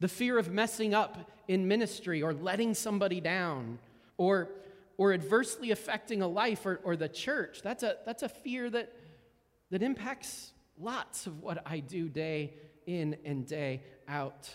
The 0.00 0.08
fear 0.08 0.38
of 0.38 0.50
messing 0.50 0.94
up 0.94 1.30
in 1.48 1.68
ministry 1.68 2.22
or 2.22 2.34
letting 2.34 2.74
somebody 2.74 3.20
down 3.20 3.78
or, 4.16 4.50
or 4.98 5.12
adversely 5.12 5.70
affecting 5.70 6.22
a 6.22 6.28
life 6.28 6.66
or, 6.66 6.80
or 6.84 6.96
the 6.96 7.08
church. 7.08 7.60
That's 7.62 7.82
a, 7.82 7.96
that's 8.04 8.22
a 8.22 8.28
fear 8.28 8.68
that, 8.70 8.92
that 9.70 9.82
impacts 9.82 10.52
lots 10.78 11.26
of 11.26 11.42
what 11.42 11.62
I 11.64 11.80
do 11.80 12.08
day 12.08 12.54
in 12.86 13.16
and 13.24 13.46
day 13.46 13.82
out. 14.08 14.50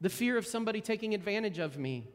The 0.00 0.08
fear 0.08 0.38
of 0.38 0.46
somebody 0.46 0.80
taking 0.80 1.14
advantage 1.14 1.58
of 1.58 1.78
me 1.78 2.08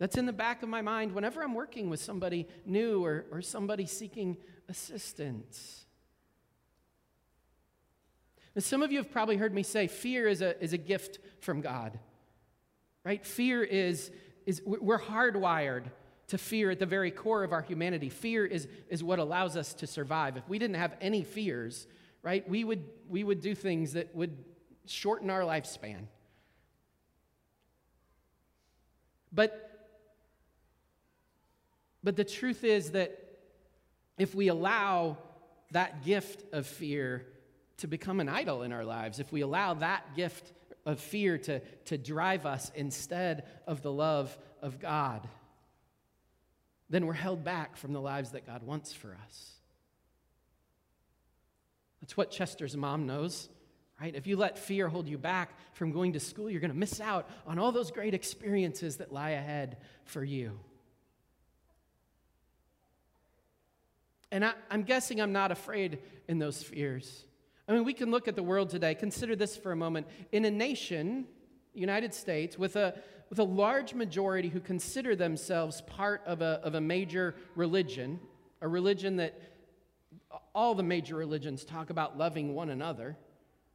that's 0.00 0.16
in 0.16 0.24
the 0.24 0.32
back 0.32 0.62
of 0.62 0.68
my 0.68 0.80
mind 0.80 1.12
whenever 1.12 1.42
I'm 1.42 1.54
working 1.54 1.90
with 1.90 2.00
somebody 2.00 2.48
new 2.64 3.04
or, 3.04 3.26
or 3.30 3.42
somebody 3.42 3.84
seeking 3.84 4.38
assistance. 4.66 5.84
Some 8.58 8.82
of 8.82 8.90
you 8.90 8.98
have 8.98 9.12
probably 9.12 9.36
heard 9.36 9.54
me 9.54 9.62
say 9.62 9.86
fear 9.86 10.26
is 10.26 10.40
a, 10.40 10.60
is 10.60 10.72
a 10.72 10.78
gift 10.78 11.18
from 11.40 11.60
God, 11.60 11.98
right? 13.04 13.24
Fear 13.24 13.62
is, 13.62 14.10
is 14.46 14.62
we're 14.64 14.98
hardwired 14.98 15.84
to 16.28 16.38
fear 16.38 16.70
at 16.70 16.78
the 16.78 16.86
very 16.86 17.10
core 17.10 17.44
of 17.44 17.52
our 17.52 17.62
humanity. 17.62 18.08
Fear 18.08 18.46
is, 18.46 18.68
is 18.88 19.04
what 19.04 19.18
allows 19.18 19.54
us 19.54 19.74
to 19.74 19.86
survive. 19.86 20.38
If 20.38 20.48
we 20.48 20.58
didn't 20.58 20.76
have 20.76 20.96
any 21.02 21.24
fears, 21.24 21.86
right, 22.22 22.48
we 22.48 22.64
would, 22.64 22.84
we 23.06 23.22
would 23.22 23.42
do 23.42 23.54
things 23.54 23.92
that 23.92 24.14
would 24.14 24.44
shorten 24.86 25.28
our 25.28 25.42
lifespan. 25.42 26.06
But, 29.30 29.69
but 32.02 32.16
the 32.16 32.24
truth 32.24 32.64
is 32.64 32.92
that 32.92 33.18
if 34.18 34.34
we 34.34 34.48
allow 34.48 35.18
that 35.72 36.04
gift 36.04 36.44
of 36.52 36.66
fear 36.66 37.26
to 37.78 37.86
become 37.86 38.20
an 38.20 38.28
idol 38.28 38.62
in 38.62 38.72
our 38.72 38.84
lives, 38.84 39.18
if 39.18 39.32
we 39.32 39.40
allow 39.40 39.74
that 39.74 40.14
gift 40.16 40.52
of 40.86 41.00
fear 41.00 41.38
to, 41.38 41.60
to 41.86 41.98
drive 41.98 42.46
us 42.46 42.70
instead 42.74 43.44
of 43.66 43.82
the 43.82 43.92
love 43.92 44.36
of 44.62 44.80
God, 44.80 45.26
then 46.88 47.06
we're 47.06 47.12
held 47.12 47.44
back 47.44 47.76
from 47.76 47.92
the 47.92 48.00
lives 48.00 48.30
that 48.32 48.46
God 48.46 48.62
wants 48.62 48.92
for 48.92 49.16
us. 49.24 49.52
That's 52.00 52.16
what 52.16 52.30
Chester's 52.30 52.76
mom 52.76 53.06
knows, 53.06 53.48
right? 54.00 54.14
If 54.14 54.26
you 54.26 54.36
let 54.36 54.58
fear 54.58 54.88
hold 54.88 55.06
you 55.06 55.18
back 55.18 55.50
from 55.74 55.92
going 55.92 56.14
to 56.14 56.20
school, 56.20 56.50
you're 56.50 56.60
going 56.60 56.72
to 56.72 56.76
miss 56.76 57.00
out 57.00 57.28
on 57.46 57.58
all 57.58 57.72
those 57.72 57.90
great 57.90 58.14
experiences 58.14 58.96
that 58.96 59.12
lie 59.12 59.30
ahead 59.30 59.76
for 60.04 60.24
you. 60.24 60.58
And 64.32 64.44
I, 64.44 64.52
am 64.70 64.82
guessing 64.82 65.20
I'm 65.20 65.32
not 65.32 65.50
afraid 65.50 65.98
in 66.28 66.38
those 66.38 66.62
fears. 66.62 67.24
I 67.68 67.72
mean, 67.72 67.84
we 67.84 67.94
can 67.94 68.10
look 68.10 68.28
at 68.28 68.36
the 68.36 68.42
world 68.42 68.70
today. 68.70 68.94
Consider 68.94 69.36
this 69.36 69.56
for 69.56 69.72
a 69.72 69.76
moment. 69.76 70.06
In 70.32 70.44
a 70.44 70.50
nation, 70.50 71.26
United 71.72 72.14
States, 72.14 72.58
with 72.58 72.76
a, 72.76 72.94
with 73.28 73.38
a 73.38 73.44
large 73.44 73.94
majority 73.94 74.48
who 74.48 74.60
consider 74.60 75.14
themselves 75.14 75.80
part 75.82 76.22
of 76.26 76.42
a, 76.42 76.60
of 76.64 76.74
a 76.74 76.80
major 76.80 77.34
religion, 77.54 78.18
a 78.60 78.68
religion 78.68 79.16
that 79.16 79.40
all 80.54 80.74
the 80.74 80.82
major 80.82 81.16
religions 81.16 81.64
talk 81.64 81.90
about 81.90 82.18
loving 82.18 82.54
one 82.54 82.70
another, 82.70 83.16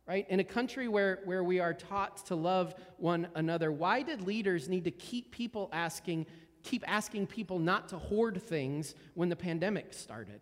right? 0.08 0.26
In 0.30 0.40
a 0.40 0.44
country 0.44 0.88
where, 0.88 1.20
where 1.26 1.44
we 1.44 1.60
are 1.60 1.74
taught 1.74 2.26
to 2.28 2.36
love 2.36 2.76
one 2.98 3.28
another, 3.36 3.72
why 3.72 4.04
did 4.04 4.22
leaders 4.22 4.70
need 4.70 4.84
to 4.84 4.92
keep 4.92 5.32
people 5.32 5.70
asking, 5.74 6.26
keep 6.66 6.84
asking 6.88 7.28
people 7.28 7.60
not 7.60 7.90
to 7.90 7.98
hoard 7.98 8.42
things 8.42 8.96
when 9.14 9.30
the 9.30 9.36
pandemic 9.36 9.94
started? 9.94 10.42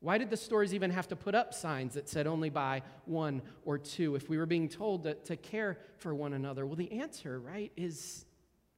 Why 0.00 0.18
did 0.18 0.30
the 0.30 0.36
stores 0.36 0.74
even 0.74 0.90
have 0.90 1.08
to 1.08 1.16
put 1.16 1.34
up 1.34 1.54
signs 1.54 1.94
that 1.94 2.08
said 2.08 2.26
only 2.26 2.50
buy 2.50 2.82
one 3.04 3.42
or 3.64 3.78
two 3.78 4.16
if 4.16 4.28
we 4.28 4.38
were 4.38 4.46
being 4.46 4.68
told 4.68 5.04
to, 5.04 5.14
to 5.14 5.36
care 5.36 5.78
for 5.98 6.14
one 6.14 6.32
another? 6.32 6.66
Well, 6.66 6.76
the 6.76 6.90
answer, 6.92 7.38
right, 7.38 7.70
is 7.76 8.24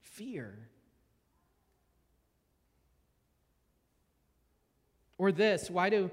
fear. 0.01 0.69
Or 5.17 5.31
this 5.31 5.69
why 5.69 5.89
do, 5.89 6.11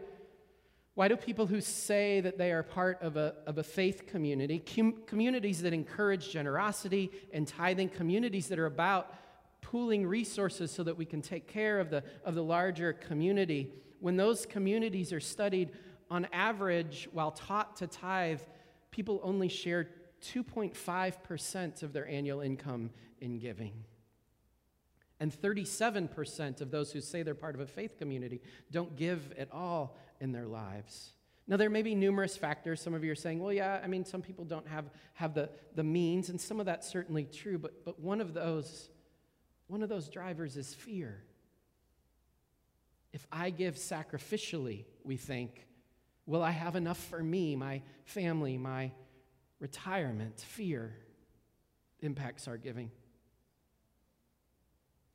why 0.94 1.08
do 1.08 1.16
people 1.16 1.46
who 1.46 1.60
say 1.60 2.20
that 2.20 2.38
they 2.38 2.52
are 2.52 2.62
part 2.62 3.02
of 3.02 3.16
a, 3.16 3.34
of 3.46 3.58
a 3.58 3.62
faith 3.62 4.06
community, 4.06 4.60
com- 4.60 5.02
communities 5.06 5.60
that 5.62 5.72
encourage 5.72 6.30
generosity 6.30 7.10
and 7.32 7.46
tithing, 7.46 7.90
communities 7.90 8.48
that 8.48 8.58
are 8.58 8.66
about 8.66 9.14
pooling 9.62 10.06
resources 10.06 10.70
so 10.70 10.82
that 10.82 10.98
we 10.98 11.06
can 11.06 11.22
take 11.22 11.46
care 11.46 11.80
of 11.80 11.88
the, 11.88 12.04
of 12.24 12.34
the 12.34 12.44
larger 12.44 12.92
community, 12.92 13.72
when 14.00 14.16
those 14.16 14.44
communities 14.44 15.12
are 15.12 15.20
studied, 15.20 15.70
on 16.10 16.26
average, 16.30 17.08
while 17.12 17.30
taught 17.30 17.76
to 17.76 17.86
tithe, 17.86 18.40
people 18.90 19.18
only 19.22 19.48
share 19.48 19.88
2.5% 20.22 21.82
of 21.82 21.92
their 21.94 22.06
annual 22.06 22.40
income 22.40 22.90
in 23.20 23.38
giving. 23.38 23.72
And 25.18 25.32
37% 25.32 26.60
of 26.60 26.70
those 26.70 26.92
who 26.92 27.00
say 27.00 27.22
they're 27.22 27.34
part 27.34 27.54
of 27.54 27.60
a 27.60 27.66
faith 27.66 27.96
community 27.96 28.42
don't 28.70 28.96
give 28.96 29.32
at 29.38 29.50
all 29.52 29.96
in 30.20 30.32
their 30.32 30.46
lives. 30.46 31.12
Now, 31.46 31.56
there 31.56 31.70
may 31.70 31.82
be 31.82 31.94
numerous 31.94 32.36
factors. 32.36 32.80
Some 32.80 32.94
of 32.94 33.04
you 33.04 33.12
are 33.12 33.16
saying, 33.16 33.40
well, 33.40 33.52
yeah, 33.52 33.80
I 33.82 33.86
mean, 33.86 34.04
some 34.04 34.22
people 34.22 34.44
don't 34.44 34.66
have, 34.68 34.90
have 35.14 35.34
the, 35.34 35.48
the 35.74 35.82
means, 35.82 36.28
and 36.28 36.40
some 36.40 36.60
of 36.60 36.66
that's 36.66 36.88
certainly 36.88 37.24
true, 37.24 37.58
but, 37.58 37.84
but 37.84 38.00
one 38.00 38.20
of 38.20 38.34
those, 38.34 38.90
one 39.66 39.82
of 39.82 39.88
those 39.88 40.08
drivers 40.08 40.56
is 40.56 40.74
fear. 40.74 41.22
If 43.12 43.26
I 43.30 43.50
give 43.50 43.76
sacrificially, 43.76 44.84
we 45.04 45.16
think, 45.16 45.66
will 46.26 46.42
I 46.42 46.50
have 46.50 46.76
enough 46.76 46.98
for 46.98 47.22
me, 47.22 47.56
my 47.56 47.82
family, 48.04 48.56
my 48.56 48.92
retirement? 49.60 50.40
Fear 50.40 50.94
impacts 52.00 52.48
our 52.48 52.56
giving. 52.56 52.90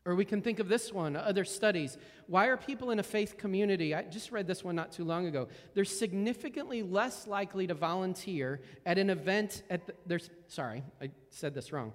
Or 0.06 0.16
we 0.16 0.24
can 0.24 0.42
think 0.42 0.60
of 0.60 0.70
this 0.70 0.94
one, 0.94 1.18
other 1.18 1.44
studies. 1.44 1.98
Why 2.28 2.48
are 2.48 2.56
people 2.56 2.92
in 2.92 3.00
a 3.00 3.04
faith 3.04 3.36
community? 3.36 3.94
I 3.94 4.04
just 4.04 4.32
read 4.32 4.48
this 4.48 4.64
one 4.64 4.74
not 4.74 4.94
too 4.94 5.04
long 5.04 5.26
ago. 5.26 5.50
They're 5.74 5.84
significantly 5.84 6.82
less 6.82 7.28
likely 7.28 7.68
to 7.68 7.74
volunteer 7.74 8.62
at 8.86 8.98
an 8.98 9.10
event 9.10 9.64
at 9.70 9.82
the, 10.08 10.22
sorry, 10.48 10.84
I 11.02 11.10
said 11.30 11.54
this 11.54 11.74
wrong. 11.74 11.92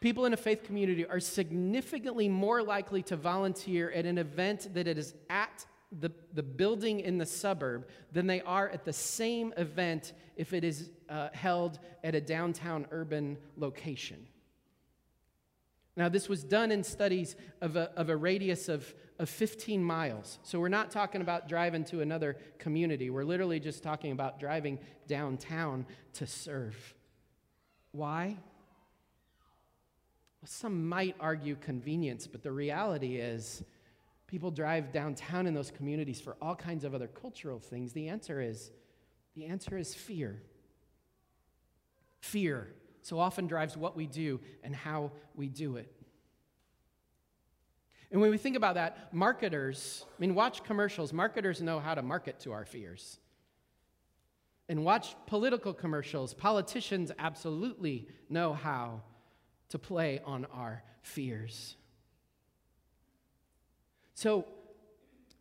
People 0.00 0.24
in 0.24 0.32
a 0.32 0.36
faith 0.36 0.64
community 0.64 1.06
are 1.06 1.20
significantly 1.20 2.28
more 2.28 2.62
likely 2.62 3.02
to 3.04 3.16
volunteer 3.16 3.90
at 3.90 4.06
an 4.06 4.16
event 4.16 4.72
that 4.72 4.88
it 4.88 4.96
is 4.96 5.14
at 5.28 5.66
the, 5.92 6.10
the 6.32 6.42
building 6.42 7.00
in 7.00 7.18
the 7.18 7.26
suburb 7.26 7.86
than 8.12 8.26
they 8.26 8.40
are 8.42 8.68
at 8.70 8.84
the 8.84 8.92
same 8.92 9.52
event 9.56 10.12
if 10.36 10.52
it 10.52 10.64
is 10.64 10.90
uh, 11.08 11.28
held 11.32 11.78
at 12.02 12.14
a 12.14 12.20
downtown 12.20 12.86
urban 12.90 13.36
location. 13.56 14.26
Now, 15.96 16.08
this 16.08 16.28
was 16.28 16.44
done 16.44 16.70
in 16.70 16.82
studies 16.82 17.36
of 17.60 17.76
a, 17.76 17.90
of 17.96 18.08
a 18.08 18.16
radius 18.16 18.68
of, 18.68 18.94
of 19.18 19.28
15 19.28 19.82
miles. 19.82 20.38
So, 20.44 20.60
we're 20.60 20.68
not 20.68 20.90
talking 20.90 21.20
about 21.20 21.48
driving 21.48 21.84
to 21.86 22.00
another 22.00 22.38
community. 22.58 23.10
We're 23.10 23.24
literally 23.24 23.60
just 23.60 23.82
talking 23.82 24.12
about 24.12 24.38
driving 24.38 24.78
downtown 25.08 25.84
to 26.14 26.26
serve. 26.26 26.94
Why? 27.90 28.38
Well, 30.40 30.48
some 30.48 30.88
might 30.88 31.16
argue 31.20 31.56
convenience, 31.56 32.26
but 32.26 32.42
the 32.42 32.52
reality 32.52 33.16
is 33.16 33.62
people 34.26 34.50
drive 34.50 34.92
downtown 34.92 35.46
in 35.46 35.54
those 35.54 35.70
communities 35.70 36.20
for 36.20 36.36
all 36.40 36.54
kinds 36.54 36.84
of 36.84 36.94
other 36.94 37.08
cultural 37.08 37.58
things. 37.58 37.92
The 37.92 38.08
answer 38.08 38.40
is 38.40 38.70
the 39.36 39.46
answer 39.46 39.76
is 39.76 39.94
fear. 39.94 40.42
Fear 42.20 42.68
so 43.02 43.18
often 43.18 43.46
drives 43.46 43.76
what 43.76 43.96
we 43.96 44.06
do 44.06 44.40
and 44.62 44.74
how 44.74 45.12
we 45.34 45.48
do 45.48 45.76
it. 45.76 45.92
And 48.10 48.20
when 48.20 48.30
we 48.30 48.38
think 48.38 48.56
about 48.56 48.74
that, 48.74 49.12
marketers, 49.12 50.04
I 50.08 50.20
mean, 50.20 50.34
watch 50.34 50.64
commercials. 50.64 51.12
Marketers 51.12 51.62
know 51.62 51.78
how 51.78 51.94
to 51.94 52.02
market 52.02 52.40
to 52.40 52.52
our 52.52 52.64
fears. 52.64 53.18
And 54.68 54.84
watch 54.84 55.14
political 55.26 55.72
commercials. 55.72 56.34
Politicians 56.34 57.12
absolutely 57.18 58.08
know 58.28 58.52
how 58.52 59.02
to 59.70 59.78
play 59.78 60.20
on 60.24 60.44
our 60.52 60.82
fears. 61.02 61.76
So 64.14 64.46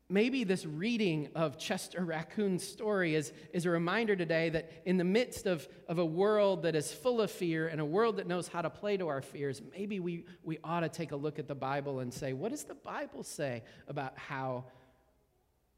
maybe 0.10 0.44
this 0.44 0.66
reading 0.66 1.30
of 1.36 1.58
Chester 1.58 2.04
Raccoon's 2.04 2.64
story 2.68 3.14
is, 3.14 3.32
is 3.54 3.66
a 3.66 3.70
reminder 3.70 4.16
today 4.16 4.50
that 4.50 4.72
in 4.86 4.98
the 4.98 5.04
midst 5.04 5.46
of, 5.46 5.68
of 5.88 6.00
a 6.00 6.06
world 6.06 6.64
that 6.64 6.76
is 6.76 6.92
full 6.92 7.22
of 7.22 7.30
fear 7.30 7.68
and 7.68 7.80
a 7.80 7.86
world 7.86 8.18
that 8.18 8.28
knows 8.28 8.48
how 8.48 8.62
to 8.62 8.70
play 8.70 8.98
to 8.98 9.08
our 9.08 9.22
fears, 9.22 9.62
maybe 9.72 10.00
we, 10.00 10.26
we 10.44 10.58
ought 10.64 10.80
to 10.80 10.90
take 10.90 11.12
a 11.12 11.16
look 11.16 11.38
at 11.38 11.48
the 11.48 11.56
Bible 11.56 12.00
and 12.00 12.12
say, 12.12 12.34
what 12.34 12.52
does 12.52 12.64
the 12.64 12.76
Bible 12.76 13.24
say 13.24 13.64
about 13.88 14.18
how, 14.18 14.66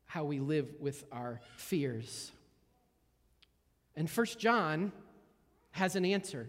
how 0.05 0.23
we 0.23 0.39
live 0.39 0.73
with 0.79 1.03
our 1.11 1.41
fears? 1.57 2.31
And 3.95 4.09
First 4.09 4.39
John 4.39 4.93
has 5.71 5.95
an 5.97 6.05
answer, 6.05 6.47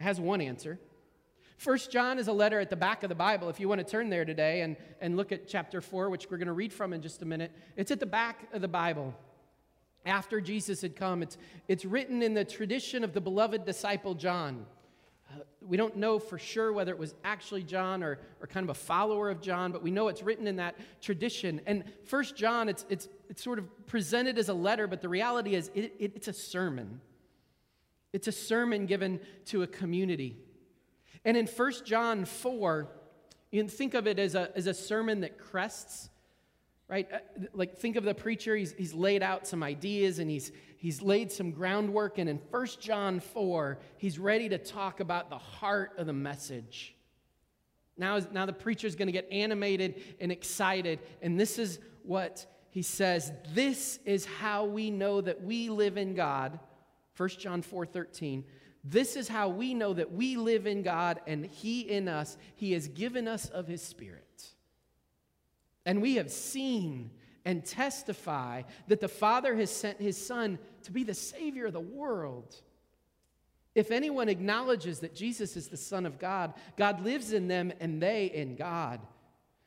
has 0.00 0.20
one 0.20 0.40
answer. 0.40 0.78
First 1.58 1.90
John 1.90 2.20
is 2.20 2.28
a 2.28 2.32
letter 2.32 2.60
at 2.60 2.70
the 2.70 2.76
back 2.76 3.02
of 3.02 3.08
the 3.08 3.16
Bible. 3.16 3.48
If 3.48 3.58
you 3.58 3.68
want 3.68 3.80
to 3.80 3.84
turn 3.84 4.10
there 4.10 4.24
today 4.24 4.60
and, 4.60 4.76
and 5.00 5.16
look 5.16 5.32
at 5.32 5.48
chapter 5.48 5.80
4, 5.80 6.08
which 6.08 6.30
we're 6.30 6.38
going 6.38 6.46
to 6.46 6.52
read 6.52 6.72
from 6.72 6.92
in 6.92 7.02
just 7.02 7.20
a 7.20 7.24
minute, 7.24 7.50
it's 7.76 7.90
at 7.90 7.98
the 7.98 8.06
back 8.06 8.48
of 8.52 8.60
the 8.60 8.68
Bible. 8.68 9.12
After 10.06 10.40
Jesus 10.40 10.80
had 10.80 10.94
come, 10.94 11.20
it's, 11.20 11.36
it's 11.66 11.84
written 11.84 12.22
in 12.22 12.32
the 12.32 12.44
tradition 12.44 13.02
of 13.02 13.12
the 13.12 13.20
beloved 13.20 13.64
disciple 13.64 14.14
John. 14.14 14.66
Uh, 15.28 15.40
we 15.60 15.76
don't 15.76 15.96
know 15.96 16.20
for 16.20 16.38
sure 16.38 16.72
whether 16.72 16.92
it 16.92 16.98
was 16.98 17.16
actually 17.24 17.64
John 17.64 18.04
or, 18.04 18.20
or 18.40 18.46
kind 18.46 18.62
of 18.62 18.70
a 18.70 18.78
follower 18.78 19.28
of 19.28 19.40
John, 19.40 19.72
but 19.72 19.82
we 19.82 19.90
know 19.90 20.06
it's 20.06 20.22
written 20.22 20.46
in 20.46 20.56
that 20.56 20.76
tradition. 21.00 21.60
And 21.66 21.82
First 22.04 22.36
John, 22.36 22.68
it's, 22.68 22.86
it's, 22.88 23.08
it's 23.28 23.42
sort 23.42 23.58
of 23.58 23.86
presented 23.88 24.38
as 24.38 24.48
a 24.48 24.54
letter, 24.54 24.86
but 24.86 25.02
the 25.02 25.08
reality 25.08 25.56
is 25.56 25.72
it, 25.74 25.92
it, 25.98 26.12
it's 26.14 26.28
a 26.28 26.32
sermon. 26.32 27.00
It's 28.12 28.28
a 28.28 28.32
sermon 28.32 28.86
given 28.86 29.18
to 29.46 29.64
a 29.64 29.66
community. 29.66 30.36
And 31.24 31.36
in 31.36 31.46
1 31.46 31.72
John 31.84 32.24
4, 32.24 32.88
you 33.50 33.60
can 33.60 33.68
think 33.68 33.94
of 33.94 34.06
it 34.06 34.18
as 34.18 34.34
a, 34.34 34.50
as 34.56 34.66
a 34.66 34.74
sermon 34.74 35.20
that 35.20 35.38
crests 35.38 36.10
right? 36.88 37.06
Uh, 37.12 37.18
Like, 37.52 37.76
think 37.76 37.96
of 37.96 38.04
the 38.04 38.14
preacher, 38.14 38.56
he's, 38.56 38.72
he's 38.72 38.94
laid 38.94 39.22
out 39.22 39.46
some 39.46 39.62
ideas 39.62 40.18
and 40.18 40.30
he's, 40.30 40.50
he's 40.78 41.02
laid 41.02 41.30
some 41.30 41.50
groundwork. 41.50 42.18
And 42.18 42.28
in 42.28 42.38
1 42.50 42.66
John 42.80 43.20
4, 43.20 43.78
he's 43.98 44.18
ready 44.18 44.48
to 44.48 44.58
talk 44.58 45.00
about 45.00 45.30
the 45.30 45.38
heart 45.38 45.92
of 45.98 46.06
the 46.06 46.12
message. 46.12 46.94
Now, 47.96 48.18
now 48.32 48.46
the 48.46 48.52
preacher's 48.52 48.96
going 48.96 49.06
to 49.06 49.12
get 49.12 49.28
animated 49.30 50.02
and 50.20 50.32
excited. 50.32 51.00
And 51.20 51.38
this 51.38 51.58
is 51.58 51.78
what 52.02 52.46
he 52.70 52.82
says 52.82 53.32
This 53.52 53.98
is 54.04 54.24
how 54.24 54.64
we 54.64 54.90
know 54.90 55.20
that 55.20 55.42
we 55.42 55.68
live 55.68 55.96
in 55.96 56.14
God. 56.14 56.58
1 57.16 57.28
John 57.30 57.62
4 57.62 57.86
13. 57.86 58.44
This 58.84 59.16
is 59.16 59.28
how 59.28 59.48
we 59.48 59.74
know 59.74 59.92
that 59.92 60.12
we 60.12 60.36
live 60.36 60.66
in 60.66 60.82
God 60.82 61.20
and 61.26 61.44
He 61.44 61.80
in 61.80 62.08
us. 62.08 62.36
He 62.56 62.72
has 62.72 62.88
given 62.88 63.26
us 63.28 63.48
of 63.48 63.66
His 63.66 63.82
Spirit. 63.82 64.24
And 65.84 66.02
we 66.02 66.16
have 66.16 66.30
seen 66.30 67.10
and 67.44 67.64
testify 67.64 68.62
that 68.88 69.00
the 69.00 69.08
Father 69.08 69.56
has 69.56 69.70
sent 69.70 70.00
His 70.00 70.16
Son 70.16 70.58
to 70.82 70.92
be 70.92 71.02
the 71.02 71.14
Savior 71.14 71.66
of 71.66 71.72
the 71.72 71.80
world. 71.80 72.54
If 73.74 73.90
anyone 73.90 74.28
acknowledges 74.28 75.00
that 75.00 75.14
Jesus 75.14 75.56
is 75.56 75.68
the 75.68 75.76
Son 75.76 76.04
of 76.04 76.18
God, 76.18 76.54
God 76.76 77.04
lives 77.04 77.32
in 77.32 77.48
them 77.48 77.72
and 77.80 78.02
they 78.02 78.26
in 78.26 78.56
God. 78.56 79.00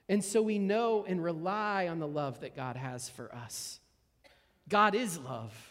And 0.10 0.24
so 0.24 0.41
we 0.41 0.60
know 0.60 1.06
and 1.08 1.24
rely 1.24 1.88
on 1.88 2.00
the 2.00 2.08
love 2.08 2.41
that 2.41 2.56
God 2.56 2.75
has 2.75 3.08
for 3.08 3.34
us. 3.34 3.80
God 4.68 4.96
is 4.96 5.18
love. 5.18 5.71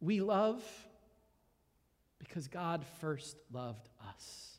We 0.00 0.20
love 0.20 0.62
because 2.18 2.48
God 2.48 2.84
first 3.00 3.36
loved 3.52 3.88
us. 4.08 4.58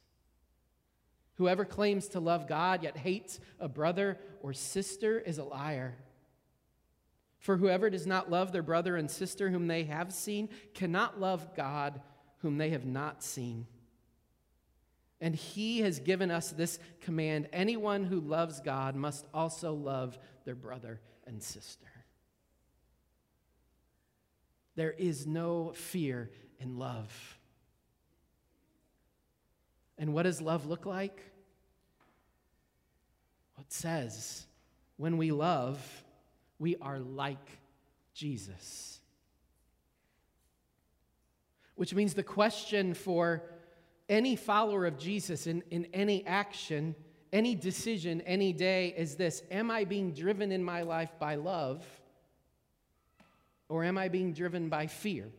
Whoever 1.36 1.66
claims 1.66 2.08
to 2.10 2.20
love 2.20 2.48
God 2.48 2.84
yet 2.84 2.98
hates 2.98 3.40
a 3.60 3.68
brother 3.68 4.18
or 4.42 4.54
sister 4.54 5.20
is 5.20 5.38
a 5.38 5.44
liar. 5.44 5.96
For 7.40 7.58
whoever 7.58 7.90
does 7.90 8.08
not 8.08 8.32
love 8.32 8.52
their 8.52 8.64
brother 8.64 8.96
and 8.96 9.10
sister 9.10 9.50
whom 9.50 9.68
they 9.68 9.84
have 9.84 10.12
seen 10.12 10.50
cannot 10.74 11.20
love 11.20 11.56
God 11.56 12.02
whom 12.40 12.58
they 12.58 12.72
have 12.72 12.86
not 12.86 13.24
seen. 13.24 13.68
And 15.22 15.36
he 15.36 15.80
has 15.82 16.00
given 16.00 16.30
us 16.30 16.52
this 16.52 16.80
command 17.02 17.50
anyone 17.54 18.04
who 18.04 18.20
loves 18.20 18.60
God 18.60 18.96
must 18.96 19.26
also 19.34 19.74
love 19.74 20.18
their 20.46 20.56
brother 20.56 21.00
and 21.26 21.42
sister. 21.42 21.88
There 24.78 24.92
is 24.92 25.26
no 25.26 25.72
fear 25.74 26.30
in 26.60 26.78
love. 26.78 27.12
And 29.98 30.14
what 30.14 30.24
does 30.24 30.40
love 30.40 30.68
look 30.68 30.86
like? 30.86 31.20
It 33.60 33.74
says, 33.74 34.46
when 34.98 35.18
we 35.18 35.32
love, 35.32 35.82
we 36.60 36.76
are 36.80 37.00
like 37.00 37.60
Jesus. 38.14 39.00
Which 41.74 41.96
means 41.96 42.14
the 42.14 42.22
question 42.22 42.94
for 42.94 43.42
any 44.08 44.36
follower 44.36 44.86
of 44.86 45.00
Jesus 45.00 45.48
in, 45.48 45.64
in 45.72 45.88
any 45.92 46.24
action, 46.28 46.94
any 47.34 47.56
decision, 47.56 48.22
any 48.22 48.54
day 48.54 48.94
is 48.96 49.16
this 49.16 49.42
Am 49.50 49.72
I 49.72 49.86
being 49.86 50.14
driven 50.14 50.52
in 50.52 50.64
my 50.64 50.84
life 50.84 51.12
by 51.20 51.34
love 51.34 51.84
or 53.70 53.84
am 53.84 53.98
I 53.98 54.08
being 54.08 54.34
driven 54.34 54.70
by 54.70 54.88
fear? 54.88 55.30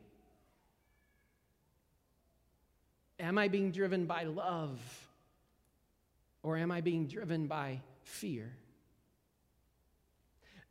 Am 3.21 3.38
I 3.38 3.49
being 3.49 3.73
driven 3.73 4.07
by 4.07 4.25
love 4.25 4.79
or 6.43 6.57
am 6.57 6.71
I 6.71 6.81
being 6.81 7.07
driven 7.07 7.47
by 7.47 7.81
fear? 8.03 8.53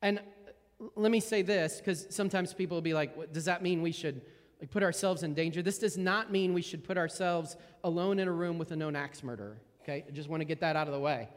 And 0.02 0.20
uh, 0.20 0.86
let 0.96 1.12
me 1.12 1.20
say 1.20 1.42
this 1.42 1.78
because 1.78 2.08
sometimes 2.10 2.54
people 2.54 2.78
will 2.78 2.82
be 2.82 2.94
like, 2.94 3.34
does 3.34 3.46
that 3.46 3.62
mean 3.62 3.82
we 3.82 3.92
should 3.92 4.22
like 4.62 4.72
put 4.72 4.84
ourselves 4.84 5.24
in 5.24 5.34
danger? 5.34 5.62
This 5.62 5.80
does 5.80 5.98
not 5.98 6.32
mean 6.32 6.54
we 6.54 6.62
should 6.62 6.84
put 6.84 6.98
ourselves 6.98 7.58
alone 7.84 8.20
in 8.20 8.28
a 8.28 8.32
room 8.32 8.58
with 8.58 8.72
a 8.72 8.76
known 8.76 8.96
axe 8.96 9.24
murderer. 9.24 9.58
Okay? 9.82 10.06
I 10.08 10.12
just 10.12 10.30
want 10.30 10.42
to 10.42 10.46
get 10.46 10.62
that 10.62 10.76
out 10.76 10.88
of 10.88 10.94
the 10.94 11.00
way. 11.00 11.28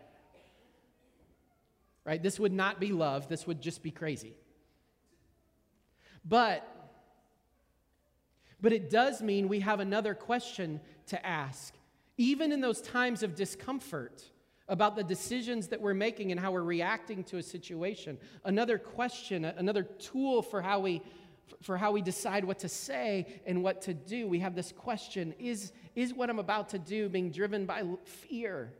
Right? 2.04 2.22
This 2.22 2.38
would 2.38 2.52
not 2.52 2.80
be 2.80 2.92
love, 2.92 3.28
this 3.28 3.46
would 3.46 3.60
just 3.60 3.82
be 3.82 3.90
crazy. 3.90 4.34
But 6.24 6.66
but 8.62 8.72
it 8.72 8.90
does 8.90 9.22
mean 9.22 9.48
we 9.48 9.60
have 9.60 9.80
another 9.80 10.14
question 10.14 10.80
to 11.06 11.26
ask. 11.26 11.74
Even 12.18 12.52
in 12.52 12.60
those 12.60 12.82
times 12.82 13.22
of 13.22 13.34
discomfort 13.34 14.22
about 14.68 14.96
the 14.96 15.02
decisions 15.02 15.68
that 15.68 15.80
we're 15.80 15.94
making 15.94 16.30
and 16.30 16.38
how 16.38 16.52
we're 16.52 16.62
reacting 16.62 17.24
to 17.24 17.38
a 17.38 17.42
situation, 17.42 18.18
another 18.44 18.78
question, 18.78 19.44
another 19.46 19.82
tool 19.82 20.42
for 20.42 20.60
how 20.60 20.78
we 20.80 21.02
for 21.62 21.76
how 21.76 21.92
we 21.92 22.00
decide 22.00 22.44
what 22.44 22.58
to 22.60 22.68
say 22.68 23.26
and 23.44 23.62
what 23.62 23.82
to 23.82 23.94
do. 23.94 24.26
We 24.26 24.38
have 24.38 24.54
this 24.54 24.72
question 24.72 25.34
is, 25.38 25.72
is 25.94 26.14
what 26.14 26.30
I'm 26.30 26.38
about 26.38 26.68
to 26.70 26.78
do 26.78 27.08
being 27.08 27.30
driven 27.30 27.66
by 27.66 27.82
fear? 28.04 28.72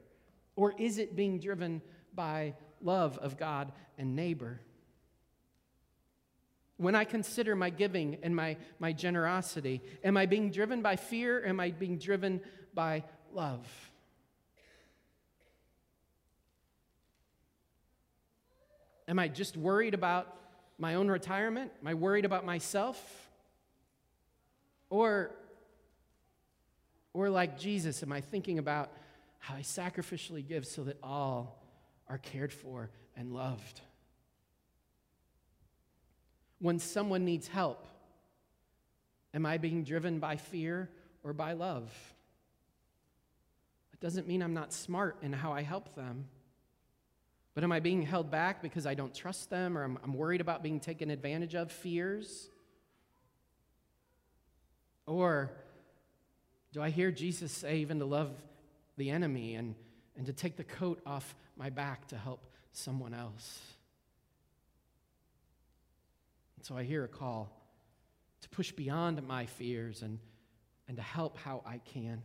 Or 0.57 0.75
is 0.79 0.99
it 0.99 1.17
being 1.17 1.39
driven 1.39 1.83
by 2.15 2.55
love 2.81 3.19
of 3.19 3.37
God 3.37 3.73
and 3.99 4.15
neighbor? 4.15 4.61
When 6.81 6.95
I 6.95 7.05
consider 7.05 7.55
my 7.55 7.69
giving 7.69 8.17
and 8.23 8.35
my, 8.35 8.57
my 8.79 8.95
generosity, 8.95 9.83
am 10.03 10.17
I 10.17 10.25
being 10.25 10.51
driven 10.51 10.81
by 10.81 10.97
fear? 10.97 11.45
Am 11.45 11.61
I 11.61 11.73
being 11.73 11.99
driven 11.99 12.41
by 12.73 13.05
love? 13.35 13.69
Am 19.07 19.19
I 19.19 19.29
just 19.29 19.59
worried 19.59 19.93
about 19.93 20.35
my 20.79 20.95
own 20.95 21.09
retirement? 21.09 21.71
Am 21.83 21.87
I 21.87 21.93
worried 21.93 22.25
about 22.25 22.47
myself? 22.47 23.29
Or, 24.89 25.33
or 27.13 27.29
like 27.29 27.59
Jesus, 27.59 28.03
am 28.03 28.11
I 28.11 28.23
thinking 28.23 28.59
about 28.59 28.91
how 29.39 29.55
I 29.55 29.61
sacrificially 29.61 30.49
give 30.49 30.67
so 30.67 30.85
that 30.85 30.97
all 31.03 31.63
are 32.09 32.17
cared 32.17 32.55
for 32.55 32.89
and 33.19 33.35
loved? 33.35 33.83
When 36.61 36.79
someone 36.79 37.25
needs 37.25 37.49
help, 37.49 37.87
am 39.35 39.47
I 39.47 39.59
being 39.59 39.83
driven 39.83 40.19
by 40.19 40.37
fear 40.37 40.91
or 41.25 41.33
by 41.33 41.53
love? 41.53 41.91
It 43.93 44.01
doesn't 44.01 44.29
mean 44.29 44.43
I'm 44.43 44.55
not 44.55 44.73
smart 44.73 45.17
in 45.23 45.33
how 45.33 45.53
I 45.53 45.63
help 45.63 45.95
them. 45.95 46.27
But 47.55 47.65
am 47.65 47.73
I 47.73 47.81
being 47.81 48.03
held 48.03 48.31
back 48.31 48.63
because 48.63 48.87
I 48.87 48.95
don't 48.95 49.15
trust 49.15 49.51
them 49.51 49.77
or 49.77 49.85
I'm, 49.85 49.99
I'm 50.05 50.15
worried 50.15 50.41
about 50.41 50.63
being 50.63 50.81
taken 50.81 51.11
advantage 51.11 51.55
of? 51.55 51.73
Fears? 51.73 52.49
Or 55.07 55.51
do 56.73 56.83
I 56.83 56.91
hear 56.91 57.11
Jesus 57.11 57.51
say 57.51 57.79
even 57.79 57.99
to 57.99 58.05
love 58.05 58.31
the 58.97 59.11
enemy 59.11 59.57
and, 59.57 59.75
and 60.17 60.27
to 60.27 60.33
take 60.33 60.57
the 60.57 60.65
coat 60.65 61.01
off 61.05 61.35
my 61.57 61.71
back 61.71 62.07
to 62.09 62.17
help 62.17 62.47
someone 62.73 63.13
else? 63.13 63.61
And 66.61 66.67
so 66.67 66.77
I 66.77 66.83
hear 66.85 67.05
a 67.05 67.09
call 67.09 67.51
to 68.43 68.49
push 68.51 68.71
beyond 68.71 69.27
my 69.27 69.47
fears 69.47 70.03
and, 70.03 70.19
and 70.89 70.99
to 70.99 71.03
help 71.03 71.39
how 71.39 71.63
I 71.65 71.79
can 71.79 72.23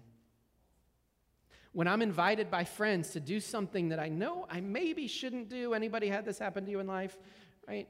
when 1.72 1.88
I'm 1.88 2.02
invited 2.02 2.52
by 2.52 2.66
friends 2.66 3.12
to 3.12 3.22
do 3.22 3.40
something 3.40 3.90
that 3.90 4.00
I 4.00 4.10
know 4.10 4.46
I 4.50 4.60
maybe 4.60 5.08
shouldn't 5.08 5.48
do. 5.48 5.74
Anybody 5.74 6.10
had 6.10 6.26
this 6.26 6.38
happen 6.38 6.66
to 6.66 6.72
you 6.72 6.82
in 6.82 6.88
life, 6.88 7.18
right? 7.66 7.88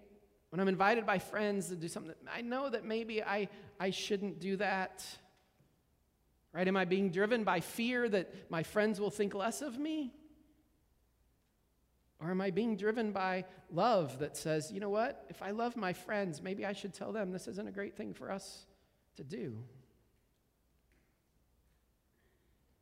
When 0.52 0.60
I'm 0.60 0.68
invited 0.68 1.08
by 1.08 1.18
friends 1.18 1.70
to 1.70 1.76
do 1.76 1.88
something 1.88 2.14
I 2.32 2.42
know 2.42 2.70
that 2.70 2.86
maybe 2.86 3.24
I, 3.24 3.50
I 3.80 3.90
shouldn't 3.90 4.40
do 4.40 4.58
that. 4.58 5.04
Right? 6.54 6.68
Am 6.68 6.78
I 6.78 6.86
being 6.86 7.10
driven 7.10 7.44
by 7.44 7.60
fear 7.60 8.08
that 8.08 8.34
my 8.52 8.62
friends 8.62 9.00
will 9.00 9.10
think 9.10 9.34
less 9.34 9.64
of 9.64 9.80
me? 9.80 10.14
Or 12.20 12.32
am 12.32 12.42
I 12.42 12.50
being 12.50 12.78
driven 12.78 13.12
by 13.12 13.46
love 13.70 14.20
that 14.20 14.38
says, 14.38 14.72
you 14.72 14.80
know 14.80 14.90
what? 14.90 15.26
If 15.30 15.42
I 15.42 15.52
love 15.52 15.76
my 15.76 15.94
friends, 15.94 16.42
maybe 16.42 16.66
I 16.66 16.74
should 16.74 16.94
tell 16.94 17.12
them 17.12 17.32
this 17.32 17.48
isn't 17.48 17.68
a 17.68 17.72
great 17.72 17.96
thing 17.98 18.14
for 18.14 18.32
us 18.32 18.66
to 19.18 19.24
do? 19.24 19.64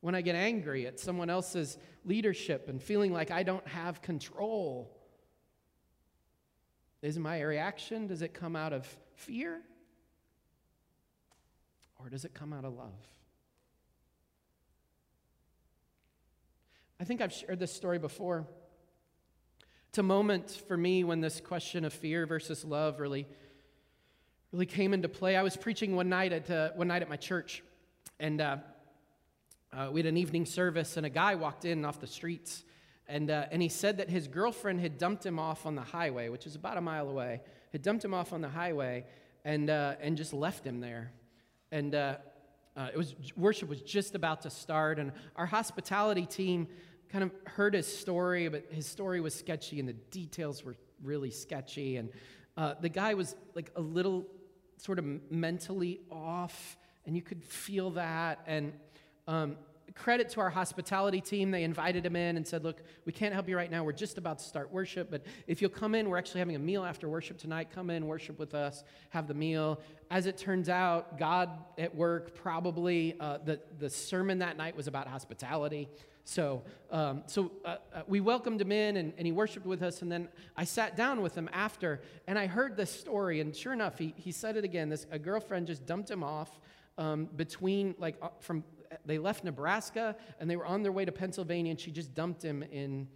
when 0.04 0.14
I 0.14 0.20
get 0.20 0.34
angry 0.34 0.86
at 0.86 1.00
someone 1.00 1.30
else's 1.30 1.78
leadership 2.04 2.68
and 2.68 2.78
feeling 2.78 3.10
like 3.10 3.30
I 3.30 3.42
don't 3.42 3.66
have 3.66 4.02
control? 4.02 4.94
Is 7.00 7.18
my 7.18 7.40
reaction, 7.40 8.06
does 8.06 8.20
it 8.20 8.34
come 8.34 8.54
out 8.54 8.74
of 8.74 8.86
fear? 9.14 9.62
Or 11.98 12.10
does 12.10 12.26
it 12.26 12.34
come 12.34 12.52
out 12.52 12.66
of 12.66 12.74
love? 12.74 13.00
I 17.00 17.04
think 17.04 17.22
I've 17.22 17.32
shared 17.32 17.58
this 17.58 17.72
story 17.72 17.98
before. 17.98 18.46
It's 19.94 20.00
a 20.00 20.02
moment 20.02 20.50
for 20.66 20.76
me 20.76 21.04
when 21.04 21.20
this 21.20 21.40
question 21.40 21.84
of 21.84 21.92
fear 21.92 22.26
versus 22.26 22.64
love 22.64 22.98
really, 22.98 23.28
really 24.50 24.66
came 24.66 24.92
into 24.92 25.08
play. 25.08 25.36
I 25.36 25.42
was 25.44 25.56
preaching 25.56 25.94
one 25.94 26.08
night 26.08 26.32
at, 26.32 26.50
uh, 26.50 26.70
one 26.74 26.88
night 26.88 27.02
at 27.02 27.08
my 27.08 27.14
church, 27.14 27.62
and 28.18 28.40
uh, 28.40 28.56
uh, 29.72 29.90
we 29.92 30.00
had 30.00 30.08
an 30.08 30.16
evening 30.16 30.46
service, 30.46 30.96
and 30.96 31.06
a 31.06 31.10
guy 31.10 31.36
walked 31.36 31.64
in 31.64 31.84
off 31.84 32.00
the 32.00 32.08
streets, 32.08 32.64
and, 33.06 33.30
uh, 33.30 33.46
and 33.52 33.62
he 33.62 33.68
said 33.68 33.98
that 33.98 34.10
his 34.10 34.26
girlfriend 34.26 34.80
had 34.80 34.98
dumped 34.98 35.24
him 35.24 35.38
off 35.38 35.64
on 35.64 35.76
the 35.76 35.82
highway, 35.82 36.28
which 36.28 36.44
is 36.44 36.56
about 36.56 36.76
a 36.76 36.80
mile 36.80 37.08
away, 37.08 37.40
had 37.70 37.82
dumped 37.82 38.04
him 38.04 38.12
off 38.14 38.32
on 38.32 38.40
the 38.40 38.48
highway 38.48 39.06
and, 39.44 39.70
uh, 39.70 39.94
and 40.00 40.16
just 40.16 40.32
left 40.32 40.66
him 40.66 40.80
there. 40.80 41.12
And 41.70 41.94
uh, 41.94 42.16
it 42.76 42.96
was 42.96 43.14
worship 43.36 43.68
was 43.68 43.80
just 43.80 44.16
about 44.16 44.42
to 44.42 44.50
start, 44.50 44.98
and 44.98 45.12
our 45.36 45.46
hospitality 45.46 46.26
team 46.26 46.66
kind 47.10 47.24
of 47.24 47.30
heard 47.46 47.74
his 47.74 47.86
story, 47.86 48.48
but 48.48 48.66
his 48.70 48.86
story 48.86 49.20
was 49.20 49.34
sketchy, 49.34 49.80
and 49.80 49.88
the 49.88 49.92
details 49.92 50.64
were 50.64 50.76
really 51.02 51.30
sketchy. 51.30 51.96
And 51.96 52.10
uh, 52.56 52.74
the 52.80 52.88
guy 52.88 53.14
was 53.14 53.36
like 53.54 53.70
a 53.76 53.80
little 53.80 54.26
sort 54.76 54.98
of 54.98 55.04
mentally 55.30 56.00
off, 56.10 56.76
and 57.06 57.16
you 57.16 57.22
could 57.22 57.44
feel 57.44 57.90
that. 57.92 58.40
And 58.46 58.72
um, 59.26 59.56
credit 59.94 60.28
to 60.30 60.40
our 60.40 60.50
hospitality 60.50 61.20
team. 61.20 61.50
They 61.50 61.62
invited 61.62 62.04
him 62.04 62.16
in 62.16 62.36
and 62.36 62.46
said, 62.46 62.64
Look, 62.64 62.82
we 63.04 63.12
can't 63.12 63.32
help 63.32 63.48
you 63.48 63.56
right 63.56 63.70
now. 63.70 63.84
We're 63.84 63.92
just 63.92 64.18
about 64.18 64.38
to 64.38 64.44
start 64.44 64.72
worship, 64.72 65.10
but 65.10 65.24
if 65.46 65.60
you'll 65.60 65.70
come 65.70 65.94
in, 65.94 66.08
we're 66.08 66.18
actually 66.18 66.40
having 66.40 66.56
a 66.56 66.60
meal 66.60 66.84
after 66.84 67.08
worship 67.08 67.38
tonight. 67.38 67.68
Come 67.72 67.90
in, 67.90 68.06
worship 68.06 68.38
with 68.38 68.54
us, 68.54 68.84
have 69.10 69.26
the 69.26 69.34
meal. 69.34 69.80
As 70.10 70.26
it 70.26 70.36
turns 70.36 70.68
out, 70.68 71.18
God 71.18 71.50
at 71.78 71.94
work 71.94 72.34
probably, 72.34 73.14
uh, 73.20 73.38
the, 73.44 73.60
the 73.78 73.90
sermon 73.90 74.38
that 74.38 74.56
night 74.56 74.76
was 74.76 74.86
about 74.86 75.06
hospitality. 75.06 75.88
So, 76.24 76.62
um, 76.90 77.22
so 77.26 77.52
uh, 77.64 77.76
uh, 77.94 78.02
we 78.06 78.20
welcomed 78.20 78.60
him 78.60 78.72
in 78.72 78.96
and, 78.96 79.12
and 79.18 79.26
he 79.26 79.32
worshiped 79.32 79.66
with 79.66 79.82
us. 79.82 80.02
And 80.02 80.10
then 80.10 80.28
I 80.56 80.64
sat 80.64 80.96
down 80.96 81.20
with 81.20 81.34
him 81.34 81.50
after 81.52 82.00
and 82.26 82.38
I 82.38 82.46
heard 82.46 82.76
this 82.76 82.90
story. 82.90 83.40
And 83.40 83.54
sure 83.54 83.72
enough, 83.72 83.98
he, 83.98 84.14
he 84.16 84.32
said 84.32 84.56
it 84.56 84.64
again. 84.64 84.88
This, 84.88 85.06
a 85.10 85.18
girlfriend 85.18 85.66
just 85.66 85.84
dumped 85.86 86.10
him 86.10 86.24
off 86.24 86.60
um, 86.96 87.28
between, 87.36 87.94
like, 87.98 88.16
uh, 88.22 88.28
from 88.40 88.64
they 89.04 89.18
left 89.18 89.44
Nebraska 89.44 90.16
and 90.38 90.48
they 90.48 90.56
were 90.56 90.66
on 90.66 90.82
their 90.82 90.92
way 90.92 91.04
to 91.04 91.12
Pennsylvania, 91.12 91.70
and 91.70 91.80
she 91.80 91.90
just 91.90 92.14
dumped 92.14 92.42
him 92.42 92.62
in, 92.62 93.08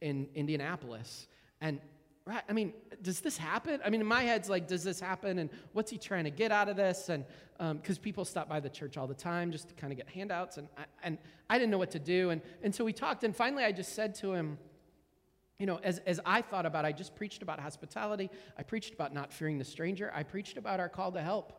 in 0.00 0.28
Indianapolis. 0.34 1.26
And 1.60 1.80
right, 2.26 2.42
I 2.48 2.52
mean, 2.52 2.72
does 3.02 3.20
this 3.20 3.36
happen? 3.36 3.80
I 3.84 3.90
mean, 3.90 4.00
in 4.00 4.06
my 4.06 4.22
head's 4.22 4.48
like, 4.48 4.66
does 4.66 4.82
this 4.82 4.98
happen? 4.98 5.38
And 5.38 5.50
what's 5.72 5.90
he 5.90 5.98
trying 5.98 6.24
to 6.24 6.30
get 6.30 6.52
out 6.52 6.68
of 6.68 6.76
this? 6.76 7.08
And 7.08 7.24
because 7.58 7.98
um, 7.98 8.02
people 8.02 8.24
stop 8.24 8.48
by 8.48 8.60
the 8.60 8.70
church 8.70 8.96
all 8.96 9.06
the 9.06 9.14
time 9.14 9.52
just 9.52 9.68
to 9.68 9.74
kind 9.74 9.92
of 9.92 9.98
get 9.98 10.08
handouts, 10.08 10.56
and 10.56 10.68
I, 10.76 10.84
and 11.02 11.18
I 11.48 11.58
didn't 11.58 11.70
know 11.70 11.78
what 11.78 11.90
to 11.92 11.98
do. 11.98 12.30
And, 12.30 12.40
and 12.62 12.74
so 12.74 12.84
we 12.84 12.92
talked, 12.92 13.24
and 13.24 13.36
finally 13.36 13.64
I 13.64 13.72
just 13.72 13.94
said 13.94 14.14
to 14.16 14.32
him, 14.32 14.58
you 15.58 15.66
know, 15.66 15.78
as, 15.84 15.98
as 16.00 16.18
I 16.26 16.42
thought 16.42 16.66
about, 16.66 16.84
I 16.84 16.92
just 16.92 17.14
preached 17.14 17.42
about 17.42 17.60
hospitality. 17.60 18.28
I 18.58 18.64
preached 18.64 18.92
about 18.92 19.14
not 19.14 19.32
fearing 19.32 19.58
the 19.58 19.64
stranger. 19.64 20.10
I 20.14 20.24
preached 20.24 20.56
about 20.56 20.80
our 20.80 20.88
call 20.88 21.12
to 21.12 21.20
help, 21.20 21.52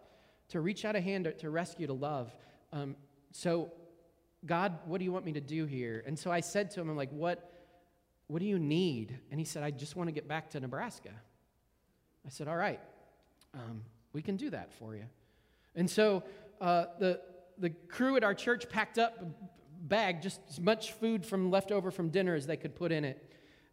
to 0.49 0.59
reach 0.59 0.83
out 0.83 0.95
a 0.95 1.01
hand, 1.01 1.33
to, 1.39 1.49
rescue, 1.49 1.87
to 1.87 1.93
love. 1.93 2.35
Um, 2.73 2.97
so, 3.31 3.71
God, 4.45 4.79
what 4.85 4.97
do 4.97 5.05
you 5.05 5.13
want 5.13 5.25
me 5.25 5.31
to 5.33 5.41
do 5.41 5.65
here? 5.65 6.03
And 6.05 6.19
so 6.19 6.29
I 6.29 6.41
said 6.41 6.71
to 6.71 6.81
him, 6.81 6.89
I'm 6.89 6.97
like, 6.97 7.11
what, 7.11 7.49
what 8.27 8.39
do 8.39 8.45
you 8.45 8.59
need? 8.59 9.17
And 9.31 9.39
he 9.39 9.45
said, 9.45 9.63
I 9.63 9.71
just 9.71 9.95
want 9.95 10.07
to 10.07 10.11
get 10.11 10.27
back 10.27 10.49
to 10.51 10.59
Nebraska. 10.59 11.11
I 12.25 12.29
said, 12.29 12.47
all 12.47 12.55
right, 12.55 12.79
um, 13.53 13.83
we 14.13 14.21
can 14.21 14.35
do 14.35 14.49
that 14.49 14.73
for 14.73 14.95
you. 14.95 15.03
And 15.75 15.89
so 15.89 16.23
uh, 16.59 16.85
the, 16.99 17.21
the 17.57 17.69
crew 17.69 18.17
at 18.17 18.23
our 18.23 18.33
church 18.33 18.69
packed 18.69 18.97
up 18.97 19.21
a 19.21 19.25
bag, 19.81 20.21
just 20.21 20.39
as 20.49 20.59
much 20.59 20.93
food 20.93 21.25
from 21.25 21.51
leftover 21.51 21.91
from 21.91 22.09
dinner 22.09 22.33
as 22.33 22.47
they 22.47 22.57
could 22.57 22.75
put 22.75 22.91
in 22.91 23.05
it. 23.05 23.31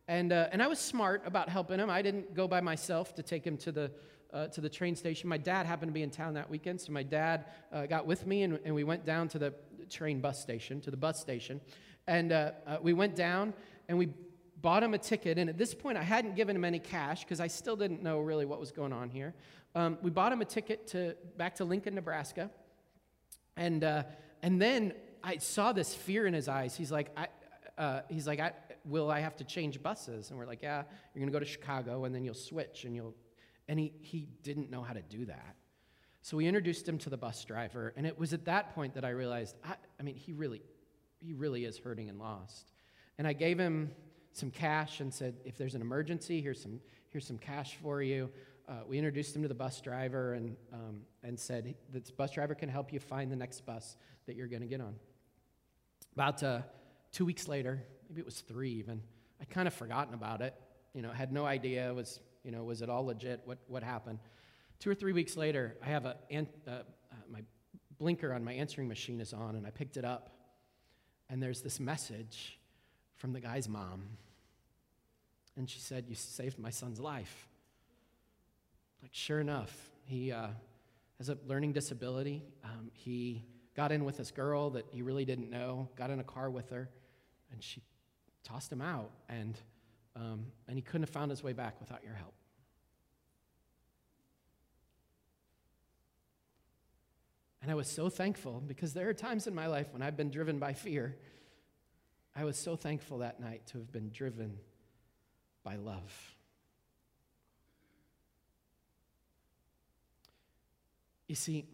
And, 0.08 0.32
uh, 0.32 0.48
and 0.52 0.62
I 0.62 0.66
was 0.66 0.78
smart 0.78 1.22
about 1.24 1.48
helping 1.48 1.78
him. 1.78 1.88
I 1.88 2.02
didn't 2.02 2.34
go 2.34 2.46
by 2.46 2.60
myself 2.60 3.14
to 3.14 3.22
take 3.22 3.46
him 3.46 3.56
to 3.58 3.72
the, 3.72 3.90
uh, 4.32 4.48
to 4.48 4.60
the 4.60 4.68
train 4.68 4.96
station. 4.96 5.28
My 5.28 5.38
dad 5.38 5.64
happened 5.64 5.90
to 5.90 5.94
be 5.94 6.02
in 6.02 6.10
town 6.10 6.34
that 6.34 6.50
weekend, 6.50 6.80
so 6.80 6.92
my 6.92 7.02
dad 7.02 7.46
uh, 7.72 7.86
got 7.86 8.04
with 8.04 8.26
me 8.26 8.42
and, 8.42 8.58
and 8.64 8.74
we 8.74 8.84
went 8.84 9.06
down 9.06 9.28
to 9.28 9.38
the 9.38 9.54
train 9.88 10.20
bus 10.20 10.40
station, 10.40 10.80
to 10.82 10.90
the 10.90 10.96
bus 10.96 11.20
station. 11.20 11.60
And 12.06 12.32
uh, 12.32 12.50
uh, 12.66 12.76
we 12.82 12.92
went 12.92 13.14
down 13.14 13.54
and 13.88 13.96
we 13.96 14.08
bought 14.62 14.82
him 14.82 14.94
a 14.94 14.98
ticket. 14.98 15.38
And 15.38 15.50
at 15.50 15.58
this 15.58 15.74
point, 15.74 15.98
I 15.98 16.02
hadn't 16.02 16.36
given 16.36 16.56
him 16.56 16.64
any 16.64 16.78
cash 16.78 17.24
because 17.24 17.40
I 17.40 17.48
still 17.48 17.76
didn't 17.76 18.02
know 18.02 18.20
really 18.20 18.46
what 18.46 18.60
was 18.60 18.72
going 18.72 18.92
on 18.92 19.10
here. 19.10 19.34
Um, 19.74 19.98
we 20.02 20.10
bought 20.10 20.32
him 20.32 20.40
a 20.40 20.44
ticket 20.44 20.86
to, 20.88 21.16
back 21.36 21.56
to 21.56 21.64
Lincoln, 21.64 21.94
Nebraska. 21.94 22.50
And, 23.56 23.84
uh, 23.84 24.04
and 24.42 24.60
then 24.60 24.94
I 25.22 25.36
saw 25.36 25.72
this 25.72 25.94
fear 25.94 26.26
in 26.26 26.34
his 26.34 26.48
eyes. 26.48 26.76
He's 26.76 26.92
like, 26.92 27.14
I, 27.16 28.02
he's 28.08 28.26
like, 28.26 28.40
I, 28.40 28.52
will 28.84 29.10
I 29.10 29.20
have 29.20 29.36
to 29.36 29.44
change 29.44 29.82
buses? 29.82 30.30
And 30.30 30.38
we're 30.38 30.46
like, 30.46 30.62
yeah, 30.62 30.84
you're 31.14 31.20
going 31.20 31.32
to 31.32 31.32
go 31.32 31.40
to 31.40 31.44
Chicago 31.44 32.04
and 32.04 32.14
then 32.14 32.24
you'll 32.24 32.34
switch 32.34 32.84
and 32.84 32.94
you'll 32.94 33.14
and 33.68 33.78
he, 33.78 33.92
he 34.00 34.28
didn't 34.42 34.70
know 34.70 34.82
how 34.82 34.92
to 34.92 35.02
do 35.02 35.24
that. 35.26 35.56
So 36.22 36.36
we 36.36 36.46
introduced 36.46 36.88
him 36.88 36.98
to 36.98 37.10
the 37.10 37.16
bus 37.16 37.44
driver, 37.44 37.92
and 37.96 38.06
it 38.06 38.18
was 38.18 38.32
at 38.32 38.44
that 38.44 38.74
point 38.74 38.94
that 38.94 39.04
I 39.04 39.10
realized, 39.10 39.56
I, 39.64 39.74
I 39.98 40.02
mean, 40.02 40.14
he 40.14 40.32
really, 40.32 40.62
he 41.18 41.32
really 41.32 41.64
is 41.64 41.78
hurting 41.78 42.08
and 42.08 42.18
lost. 42.18 42.72
And 43.18 43.26
I 43.26 43.32
gave 43.32 43.58
him 43.58 43.90
some 44.36 44.50
cash 44.50 45.00
and 45.00 45.12
said, 45.12 45.34
if 45.44 45.56
there's 45.56 45.74
an 45.74 45.80
emergency, 45.80 46.40
here's 46.40 46.60
some, 46.60 46.80
here's 47.10 47.26
some 47.26 47.38
cash 47.38 47.76
for 47.82 48.02
you. 48.02 48.30
Uh, 48.68 48.74
we 48.86 48.96
introduced 48.96 49.34
him 49.34 49.42
to 49.42 49.48
the 49.48 49.54
bus 49.54 49.80
driver 49.80 50.34
and, 50.34 50.56
um, 50.72 51.02
and 51.22 51.38
said, 51.38 51.74
this 51.92 52.10
bus 52.10 52.30
driver 52.30 52.54
can 52.54 52.68
help 52.68 52.92
you 52.92 53.00
find 53.00 53.30
the 53.30 53.36
next 53.36 53.66
bus 53.66 53.96
that 54.26 54.36
you're 54.36 54.46
going 54.46 54.62
to 54.62 54.68
get 54.68 54.80
on. 54.80 54.94
About 56.14 56.42
uh, 56.42 56.60
two 57.10 57.24
weeks 57.24 57.48
later, 57.48 57.82
maybe 58.08 58.20
it 58.20 58.24
was 58.24 58.40
three 58.40 58.70
even, 58.72 59.02
I'd 59.40 59.50
kind 59.50 59.66
of 59.66 59.74
forgotten 59.74 60.14
about 60.14 60.40
it. 60.40 60.54
You 60.94 61.02
know, 61.02 61.10
had 61.10 61.32
no 61.32 61.44
idea, 61.44 61.92
was 61.92 62.20
you 62.44 62.50
know, 62.50 62.64
was 62.64 62.82
it 62.82 62.90
all 62.90 63.06
legit? 63.06 63.40
What, 63.44 63.58
what 63.66 63.82
happened? 63.82 64.18
Two 64.78 64.90
or 64.90 64.94
three 64.94 65.12
weeks 65.12 65.36
later, 65.36 65.76
I 65.84 65.86
have 65.86 66.06
a, 66.06 66.16
uh, 66.34 66.40
uh, 66.70 66.74
my 67.30 67.40
blinker 67.98 68.32
on 68.32 68.44
my 68.44 68.52
answering 68.52 68.88
machine 68.88 69.20
is 69.20 69.32
on, 69.32 69.54
and 69.56 69.66
I 69.66 69.70
picked 69.70 69.96
it 69.96 70.04
up, 70.04 70.30
and 71.28 71.42
there's 71.42 71.62
this 71.62 71.78
message 71.78 72.58
from 73.22 73.32
the 73.32 73.40
guy's 73.40 73.68
mom. 73.68 74.02
And 75.56 75.70
she 75.70 75.78
said, 75.78 76.06
You 76.08 76.16
saved 76.16 76.58
my 76.58 76.70
son's 76.70 76.98
life. 76.98 77.46
Like, 79.00 79.12
sure 79.14 79.38
enough, 79.38 79.72
he 80.04 80.32
uh, 80.32 80.48
has 81.18 81.28
a 81.28 81.38
learning 81.46 81.72
disability. 81.72 82.42
Um, 82.64 82.90
he 82.92 83.44
got 83.76 83.92
in 83.92 84.04
with 84.04 84.16
this 84.16 84.32
girl 84.32 84.70
that 84.70 84.86
he 84.90 85.02
really 85.02 85.24
didn't 85.24 85.50
know, 85.50 85.88
got 85.94 86.10
in 86.10 86.18
a 86.18 86.24
car 86.24 86.50
with 86.50 86.70
her, 86.70 86.90
and 87.52 87.62
she 87.62 87.80
tossed 88.42 88.72
him 88.72 88.80
out. 88.80 89.12
And 89.28 89.56
um, 90.16 90.46
and 90.66 90.76
he 90.76 90.82
couldn't 90.82 91.02
have 91.02 91.10
found 91.10 91.30
his 91.30 91.44
way 91.44 91.52
back 91.52 91.78
without 91.78 92.02
your 92.02 92.14
help. 92.14 92.34
And 97.62 97.70
I 97.70 97.74
was 97.76 97.86
so 97.86 98.08
thankful 98.08 98.60
because 98.66 98.94
there 98.94 99.08
are 99.08 99.14
times 99.14 99.46
in 99.46 99.54
my 99.54 99.68
life 99.68 99.86
when 99.92 100.02
I've 100.02 100.16
been 100.16 100.30
driven 100.30 100.58
by 100.58 100.72
fear. 100.72 101.16
I 102.34 102.44
was 102.44 102.56
so 102.56 102.76
thankful 102.76 103.18
that 103.18 103.40
night 103.40 103.66
to 103.68 103.78
have 103.78 103.92
been 103.92 104.10
driven 104.10 104.58
by 105.62 105.76
love. 105.76 106.34
You 111.28 111.34
see, 111.34 111.66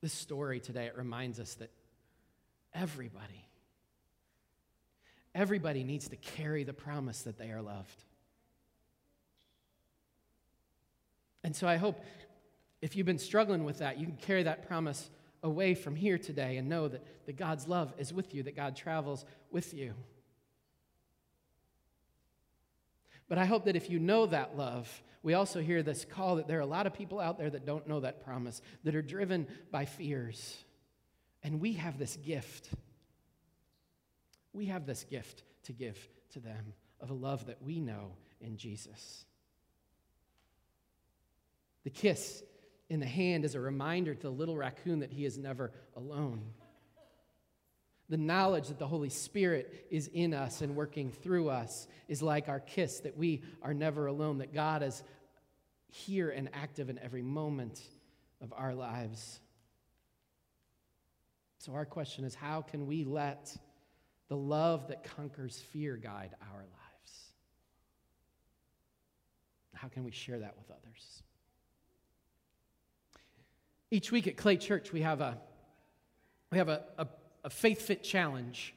this 0.00 0.12
story 0.12 0.60
today, 0.60 0.86
it 0.86 0.96
reminds 0.96 1.40
us 1.40 1.54
that 1.54 1.70
everybody, 2.74 3.48
Everybody 5.38 5.84
needs 5.84 6.08
to 6.08 6.16
carry 6.16 6.64
the 6.64 6.72
promise 6.72 7.22
that 7.22 7.38
they 7.38 7.50
are 7.50 7.62
loved. 7.62 8.04
And 11.44 11.54
so 11.54 11.68
I 11.68 11.76
hope 11.76 12.02
if 12.82 12.96
you've 12.96 13.06
been 13.06 13.20
struggling 13.20 13.62
with 13.62 13.78
that, 13.78 13.98
you 13.98 14.06
can 14.06 14.16
carry 14.16 14.42
that 14.42 14.66
promise 14.66 15.08
away 15.42 15.74
from 15.74 15.96
here 15.96 16.18
today 16.18 16.56
and 16.56 16.68
know 16.68 16.88
that, 16.88 17.04
that 17.26 17.36
God's 17.36 17.68
love 17.68 17.92
is 17.98 18.12
with 18.12 18.34
you, 18.34 18.42
that 18.44 18.56
God 18.56 18.76
travels 18.76 19.24
with 19.50 19.72
you. 19.72 19.94
But 23.28 23.38
I 23.38 23.44
hope 23.44 23.66
that 23.66 23.76
if 23.76 23.90
you 23.90 23.98
know 23.98 24.26
that 24.26 24.56
love, 24.56 25.02
we 25.22 25.34
also 25.34 25.60
hear 25.60 25.82
this 25.82 26.04
call 26.04 26.36
that 26.36 26.48
there 26.48 26.58
are 26.58 26.62
a 26.62 26.66
lot 26.66 26.86
of 26.86 26.94
people 26.94 27.20
out 27.20 27.38
there 27.38 27.50
that 27.50 27.66
don't 27.66 27.86
know 27.86 28.00
that 28.00 28.24
promise, 28.24 28.62
that 28.84 28.94
are 28.94 29.02
driven 29.02 29.46
by 29.70 29.84
fears. 29.84 30.64
And 31.42 31.60
we 31.60 31.74
have 31.74 31.98
this 31.98 32.16
gift 32.16 32.70
we 34.52 34.66
have 34.66 34.86
this 34.86 35.04
gift 35.04 35.44
to 35.64 35.72
give 35.72 35.96
to 36.32 36.40
them 36.40 36.74
of 37.00 37.10
a 37.10 37.14
love 37.14 37.46
that 37.46 37.62
we 37.62 37.80
know 37.80 38.16
in 38.40 38.56
Jesus. 38.56 39.24
The 41.84 41.90
kiss 41.90 42.42
in 42.90 43.00
the 43.00 43.06
hand 43.06 43.44
is 43.44 43.54
a 43.54 43.60
reminder 43.60 44.14
to 44.14 44.22
the 44.22 44.30
little 44.30 44.56
raccoon 44.56 45.00
that 45.00 45.12
he 45.12 45.24
is 45.24 45.36
never 45.36 45.72
alone. 45.96 46.42
The 48.08 48.16
knowledge 48.16 48.68
that 48.68 48.78
the 48.78 48.86
Holy 48.86 49.10
Spirit 49.10 49.86
is 49.90 50.08
in 50.08 50.32
us 50.32 50.62
and 50.62 50.74
working 50.74 51.10
through 51.10 51.50
us 51.50 51.86
is 52.08 52.22
like 52.22 52.48
our 52.48 52.60
kiss, 52.60 53.00
that 53.00 53.18
we 53.18 53.42
are 53.62 53.74
never 53.74 54.06
alone, 54.06 54.38
that 54.38 54.54
God 54.54 54.82
is 54.82 55.02
here 55.88 56.30
and 56.30 56.48
active 56.54 56.88
in 56.88 56.98
every 57.00 57.20
moment 57.20 57.82
of 58.40 58.52
our 58.56 58.74
lives. 58.74 59.40
So, 61.58 61.74
our 61.74 61.84
question 61.84 62.24
is 62.24 62.34
how 62.34 62.62
can 62.62 62.86
we 62.86 63.04
let 63.04 63.54
the 64.28 64.36
love 64.36 64.88
that 64.88 65.04
conquers 65.16 65.62
fear 65.72 65.96
guide 65.96 66.30
our 66.50 66.60
lives? 66.60 67.32
How 69.74 69.88
can 69.88 70.04
we 70.04 70.12
share 70.12 70.38
that 70.38 70.56
with 70.56 70.70
others? 70.70 71.22
Each 73.90 74.12
week 74.12 74.26
at 74.26 74.36
Clay 74.36 74.58
Church, 74.58 74.92
we 74.92 75.00
have 75.00 75.22
a, 75.22 75.38
we 76.52 76.58
have 76.58 76.68
a, 76.68 76.82
a, 76.98 77.06
a 77.44 77.48
faith 77.48 77.80
fit 77.80 78.02
challenge. 78.02 78.74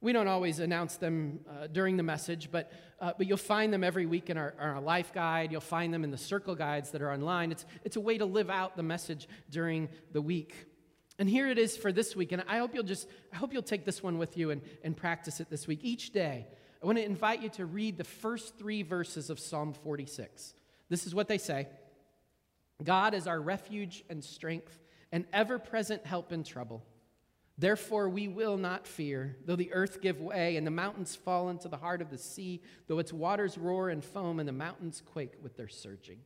We 0.00 0.14
don't 0.14 0.26
always 0.26 0.58
announce 0.58 0.96
them 0.96 1.40
uh, 1.46 1.66
during 1.66 1.98
the 1.98 2.02
message, 2.02 2.50
but, 2.50 2.72
uh, 2.98 3.12
but 3.18 3.26
you'll 3.26 3.36
find 3.36 3.74
them 3.74 3.84
every 3.84 4.06
week 4.06 4.30
in 4.30 4.38
our, 4.38 4.54
our 4.58 4.80
life 4.80 5.12
guide. 5.12 5.52
You'll 5.52 5.60
find 5.60 5.92
them 5.92 6.02
in 6.02 6.10
the 6.10 6.16
circle 6.16 6.54
guides 6.54 6.92
that 6.92 7.02
are 7.02 7.12
online. 7.12 7.52
It's, 7.52 7.66
it's 7.84 7.96
a 7.96 8.00
way 8.00 8.16
to 8.16 8.24
live 8.24 8.48
out 8.48 8.74
the 8.74 8.82
message 8.82 9.28
during 9.50 9.90
the 10.12 10.22
week. 10.22 10.54
And 11.18 11.28
here 11.28 11.50
it 11.50 11.58
is 11.58 11.76
for 11.76 11.92
this 11.92 12.16
week. 12.16 12.32
And 12.32 12.42
I 12.48 12.56
hope 12.56 12.74
you'll 12.74 12.84
just, 12.84 13.06
I 13.34 13.36
hope 13.36 13.52
you'll 13.52 13.62
take 13.62 13.84
this 13.84 14.02
one 14.02 14.16
with 14.16 14.38
you 14.38 14.50
and, 14.50 14.62
and 14.82 14.96
practice 14.96 15.40
it 15.40 15.50
this 15.50 15.66
week. 15.66 15.80
Each 15.82 16.10
day, 16.10 16.46
I 16.82 16.86
want 16.86 16.96
to 16.96 17.04
invite 17.04 17.42
you 17.42 17.50
to 17.50 17.66
read 17.66 17.98
the 17.98 18.04
first 18.04 18.56
three 18.58 18.82
verses 18.82 19.28
of 19.28 19.38
Psalm 19.38 19.74
46. 19.74 20.54
This 20.88 21.06
is 21.06 21.14
what 21.14 21.28
they 21.28 21.38
say 21.38 21.68
God 22.82 23.14
is 23.14 23.26
our 23.26 23.40
refuge 23.40 24.04
and 24.10 24.22
strength, 24.22 24.80
and 25.12 25.26
ever 25.32 25.58
present 25.58 26.04
help 26.06 26.32
in 26.32 26.42
trouble. 26.42 26.84
Therefore, 27.56 28.08
we 28.08 28.26
will 28.26 28.56
not 28.56 28.86
fear, 28.86 29.36
though 29.44 29.54
the 29.54 29.72
earth 29.72 30.00
give 30.00 30.20
way 30.20 30.56
and 30.56 30.66
the 30.66 30.72
mountains 30.72 31.14
fall 31.14 31.50
into 31.50 31.68
the 31.68 31.76
heart 31.76 32.02
of 32.02 32.10
the 32.10 32.18
sea, 32.18 32.62
though 32.88 32.98
its 32.98 33.12
waters 33.12 33.56
roar 33.56 33.90
and 33.90 34.04
foam 34.04 34.40
and 34.40 34.48
the 34.48 34.52
mountains 34.52 35.00
quake 35.00 35.34
with 35.40 35.56
their 35.56 35.68
surging. 35.68 36.18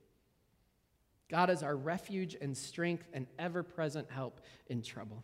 God 1.29 1.51
is 1.51 1.63
our 1.63 1.77
refuge 1.77 2.35
and 2.41 2.57
strength 2.57 3.07
and 3.13 3.27
ever 3.39 3.63
present 3.63 4.11
help 4.11 4.41
in 4.69 4.81
trouble. 4.81 5.23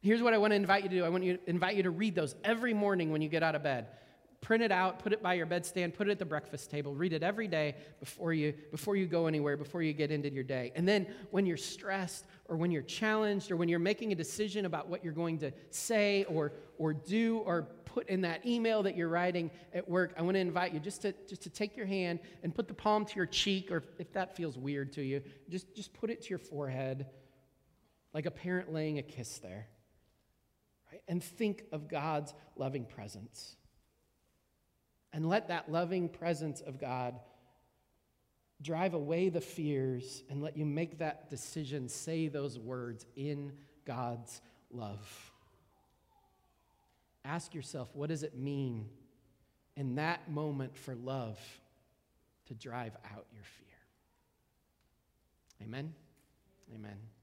Here's 0.00 0.22
what 0.22 0.34
I 0.34 0.38
want 0.38 0.52
to 0.52 0.56
invite 0.56 0.84
you 0.84 0.88
to 0.90 0.96
do 0.96 1.04
I 1.04 1.08
want 1.08 1.24
you 1.24 1.36
to 1.38 1.50
invite 1.50 1.74
you 1.74 1.82
to 1.82 1.90
read 1.90 2.14
those 2.14 2.36
every 2.44 2.72
morning 2.72 3.10
when 3.10 3.20
you 3.20 3.28
get 3.28 3.42
out 3.42 3.56
of 3.56 3.64
bed 3.64 3.88
print 4.40 4.62
it 4.62 4.70
out, 4.70 5.00
put 5.00 5.12
it 5.12 5.22
by 5.22 5.34
your 5.34 5.46
bedstand, 5.46 5.94
put 5.94 6.08
it 6.08 6.12
at 6.12 6.18
the 6.18 6.24
breakfast 6.24 6.70
table, 6.70 6.94
read 6.94 7.12
it 7.12 7.22
every 7.22 7.48
day 7.48 7.74
before 7.98 8.32
you, 8.32 8.54
before 8.70 8.94
you 8.94 9.06
go 9.06 9.26
anywhere, 9.26 9.56
before 9.56 9.82
you 9.82 9.92
get 9.92 10.10
into 10.10 10.30
your 10.30 10.44
day. 10.44 10.72
And 10.76 10.86
then 10.86 11.06
when 11.30 11.44
you're 11.44 11.56
stressed 11.56 12.24
or 12.46 12.56
when 12.56 12.70
you're 12.70 12.82
challenged 12.82 13.50
or 13.50 13.56
when 13.56 13.68
you're 13.68 13.80
making 13.80 14.12
a 14.12 14.14
decision 14.14 14.64
about 14.64 14.88
what 14.88 15.02
you're 15.02 15.12
going 15.12 15.38
to 15.38 15.52
say 15.70 16.24
or, 16.24 16.52
or 16.78 16.92
do 16.92 17.38
or 17.38 17.62
put 17.84 18.08
in 18.08 18.20
that 18.20 18.46
email 18.46 18.82
that 18.84 18.96
you're 18.96 19.08
writing 19.08 19.50
at 19.74 19.88
work, 19.88 20.14
I 20.16 20.22
want 20.22 20.36
to 20.36 20.40
invite 20.40 20.72
you 20.72 20.78
just 20.78 21.02
to, 21.02 21.12
just 21.28 21.42
to 21.42 21.50
take 21.50 21.76
your 21.76 21.86
hand 21.86 22.20
and 22.44 22.54
put 22.54 22.68
the 22.68 22.74
palm 22.74 23.04
to 23.06 23.16
your 23.16 23.26
cheek, 23.26 23.72
or 23.72 23.82
if 23.98 24.12
that 24.12 24.36
feels 24.36 24.56
weird 24.56 24.92
to 24.92 25.02
you, 25.02 25.20
just, 25.48 25.74
just 25.74 25.92
put 25.92 26.10
it 26.10 26.22
to 26.22 26.30
your 26.30 26.38
forehead 26.38 27.06
like 28.14 28.26
a 28.26 28.30
parent 28.30 28.72
laying 28.72 28.98
a 28.98 29.02
kiss 29.02 29.38
there. 29.38 29.66
Right? 30.90 31.02
And 31.08 31.22
think 31.22 31.64
of 31.72 31.88
God's 31.88 32.32
loving 32.56 32.84
presence. 32.84 33.56
And 35.12 35.28
let 35.28 35.48
that 35.48 35.70
loving 35.70 36.08
presence 36.08 36.60
of 36.60 36.78
God 36.78 37.18
drive 38.60 38.94
away 38.94 39.28
the 39.28 39.40
fears 39.40 40.22
and 40.28 40.42
let 40.42 40.56
you 40.56 40.66
make 40.66 40.98
that 40.98 41.30
decision, 41.30 41.88
say 41.88 42.28
those 42.28 42.58
words 42.58 43.06
in 43.16 43.52
God's 43.84 44.40
love. 44.70 45.32
Ask 47.24 47.54
yourself, 47.54 47.88
what 47.94 48.08
does 48.08 48.22
it 48.22 48.36
mean 48.36 48.88
in 49.76 49.96
that 49.96 50.30
moment 50.30 50.76
for 50.76 50.94
love 50.94 51.38
to 52.46 52.54
drive 52.54 52.96
out 53.14 53.26
your 53.32 53.44
fear? 53.44 53.66
Amen? 55.62 55.92
Amen. 56.74 57.17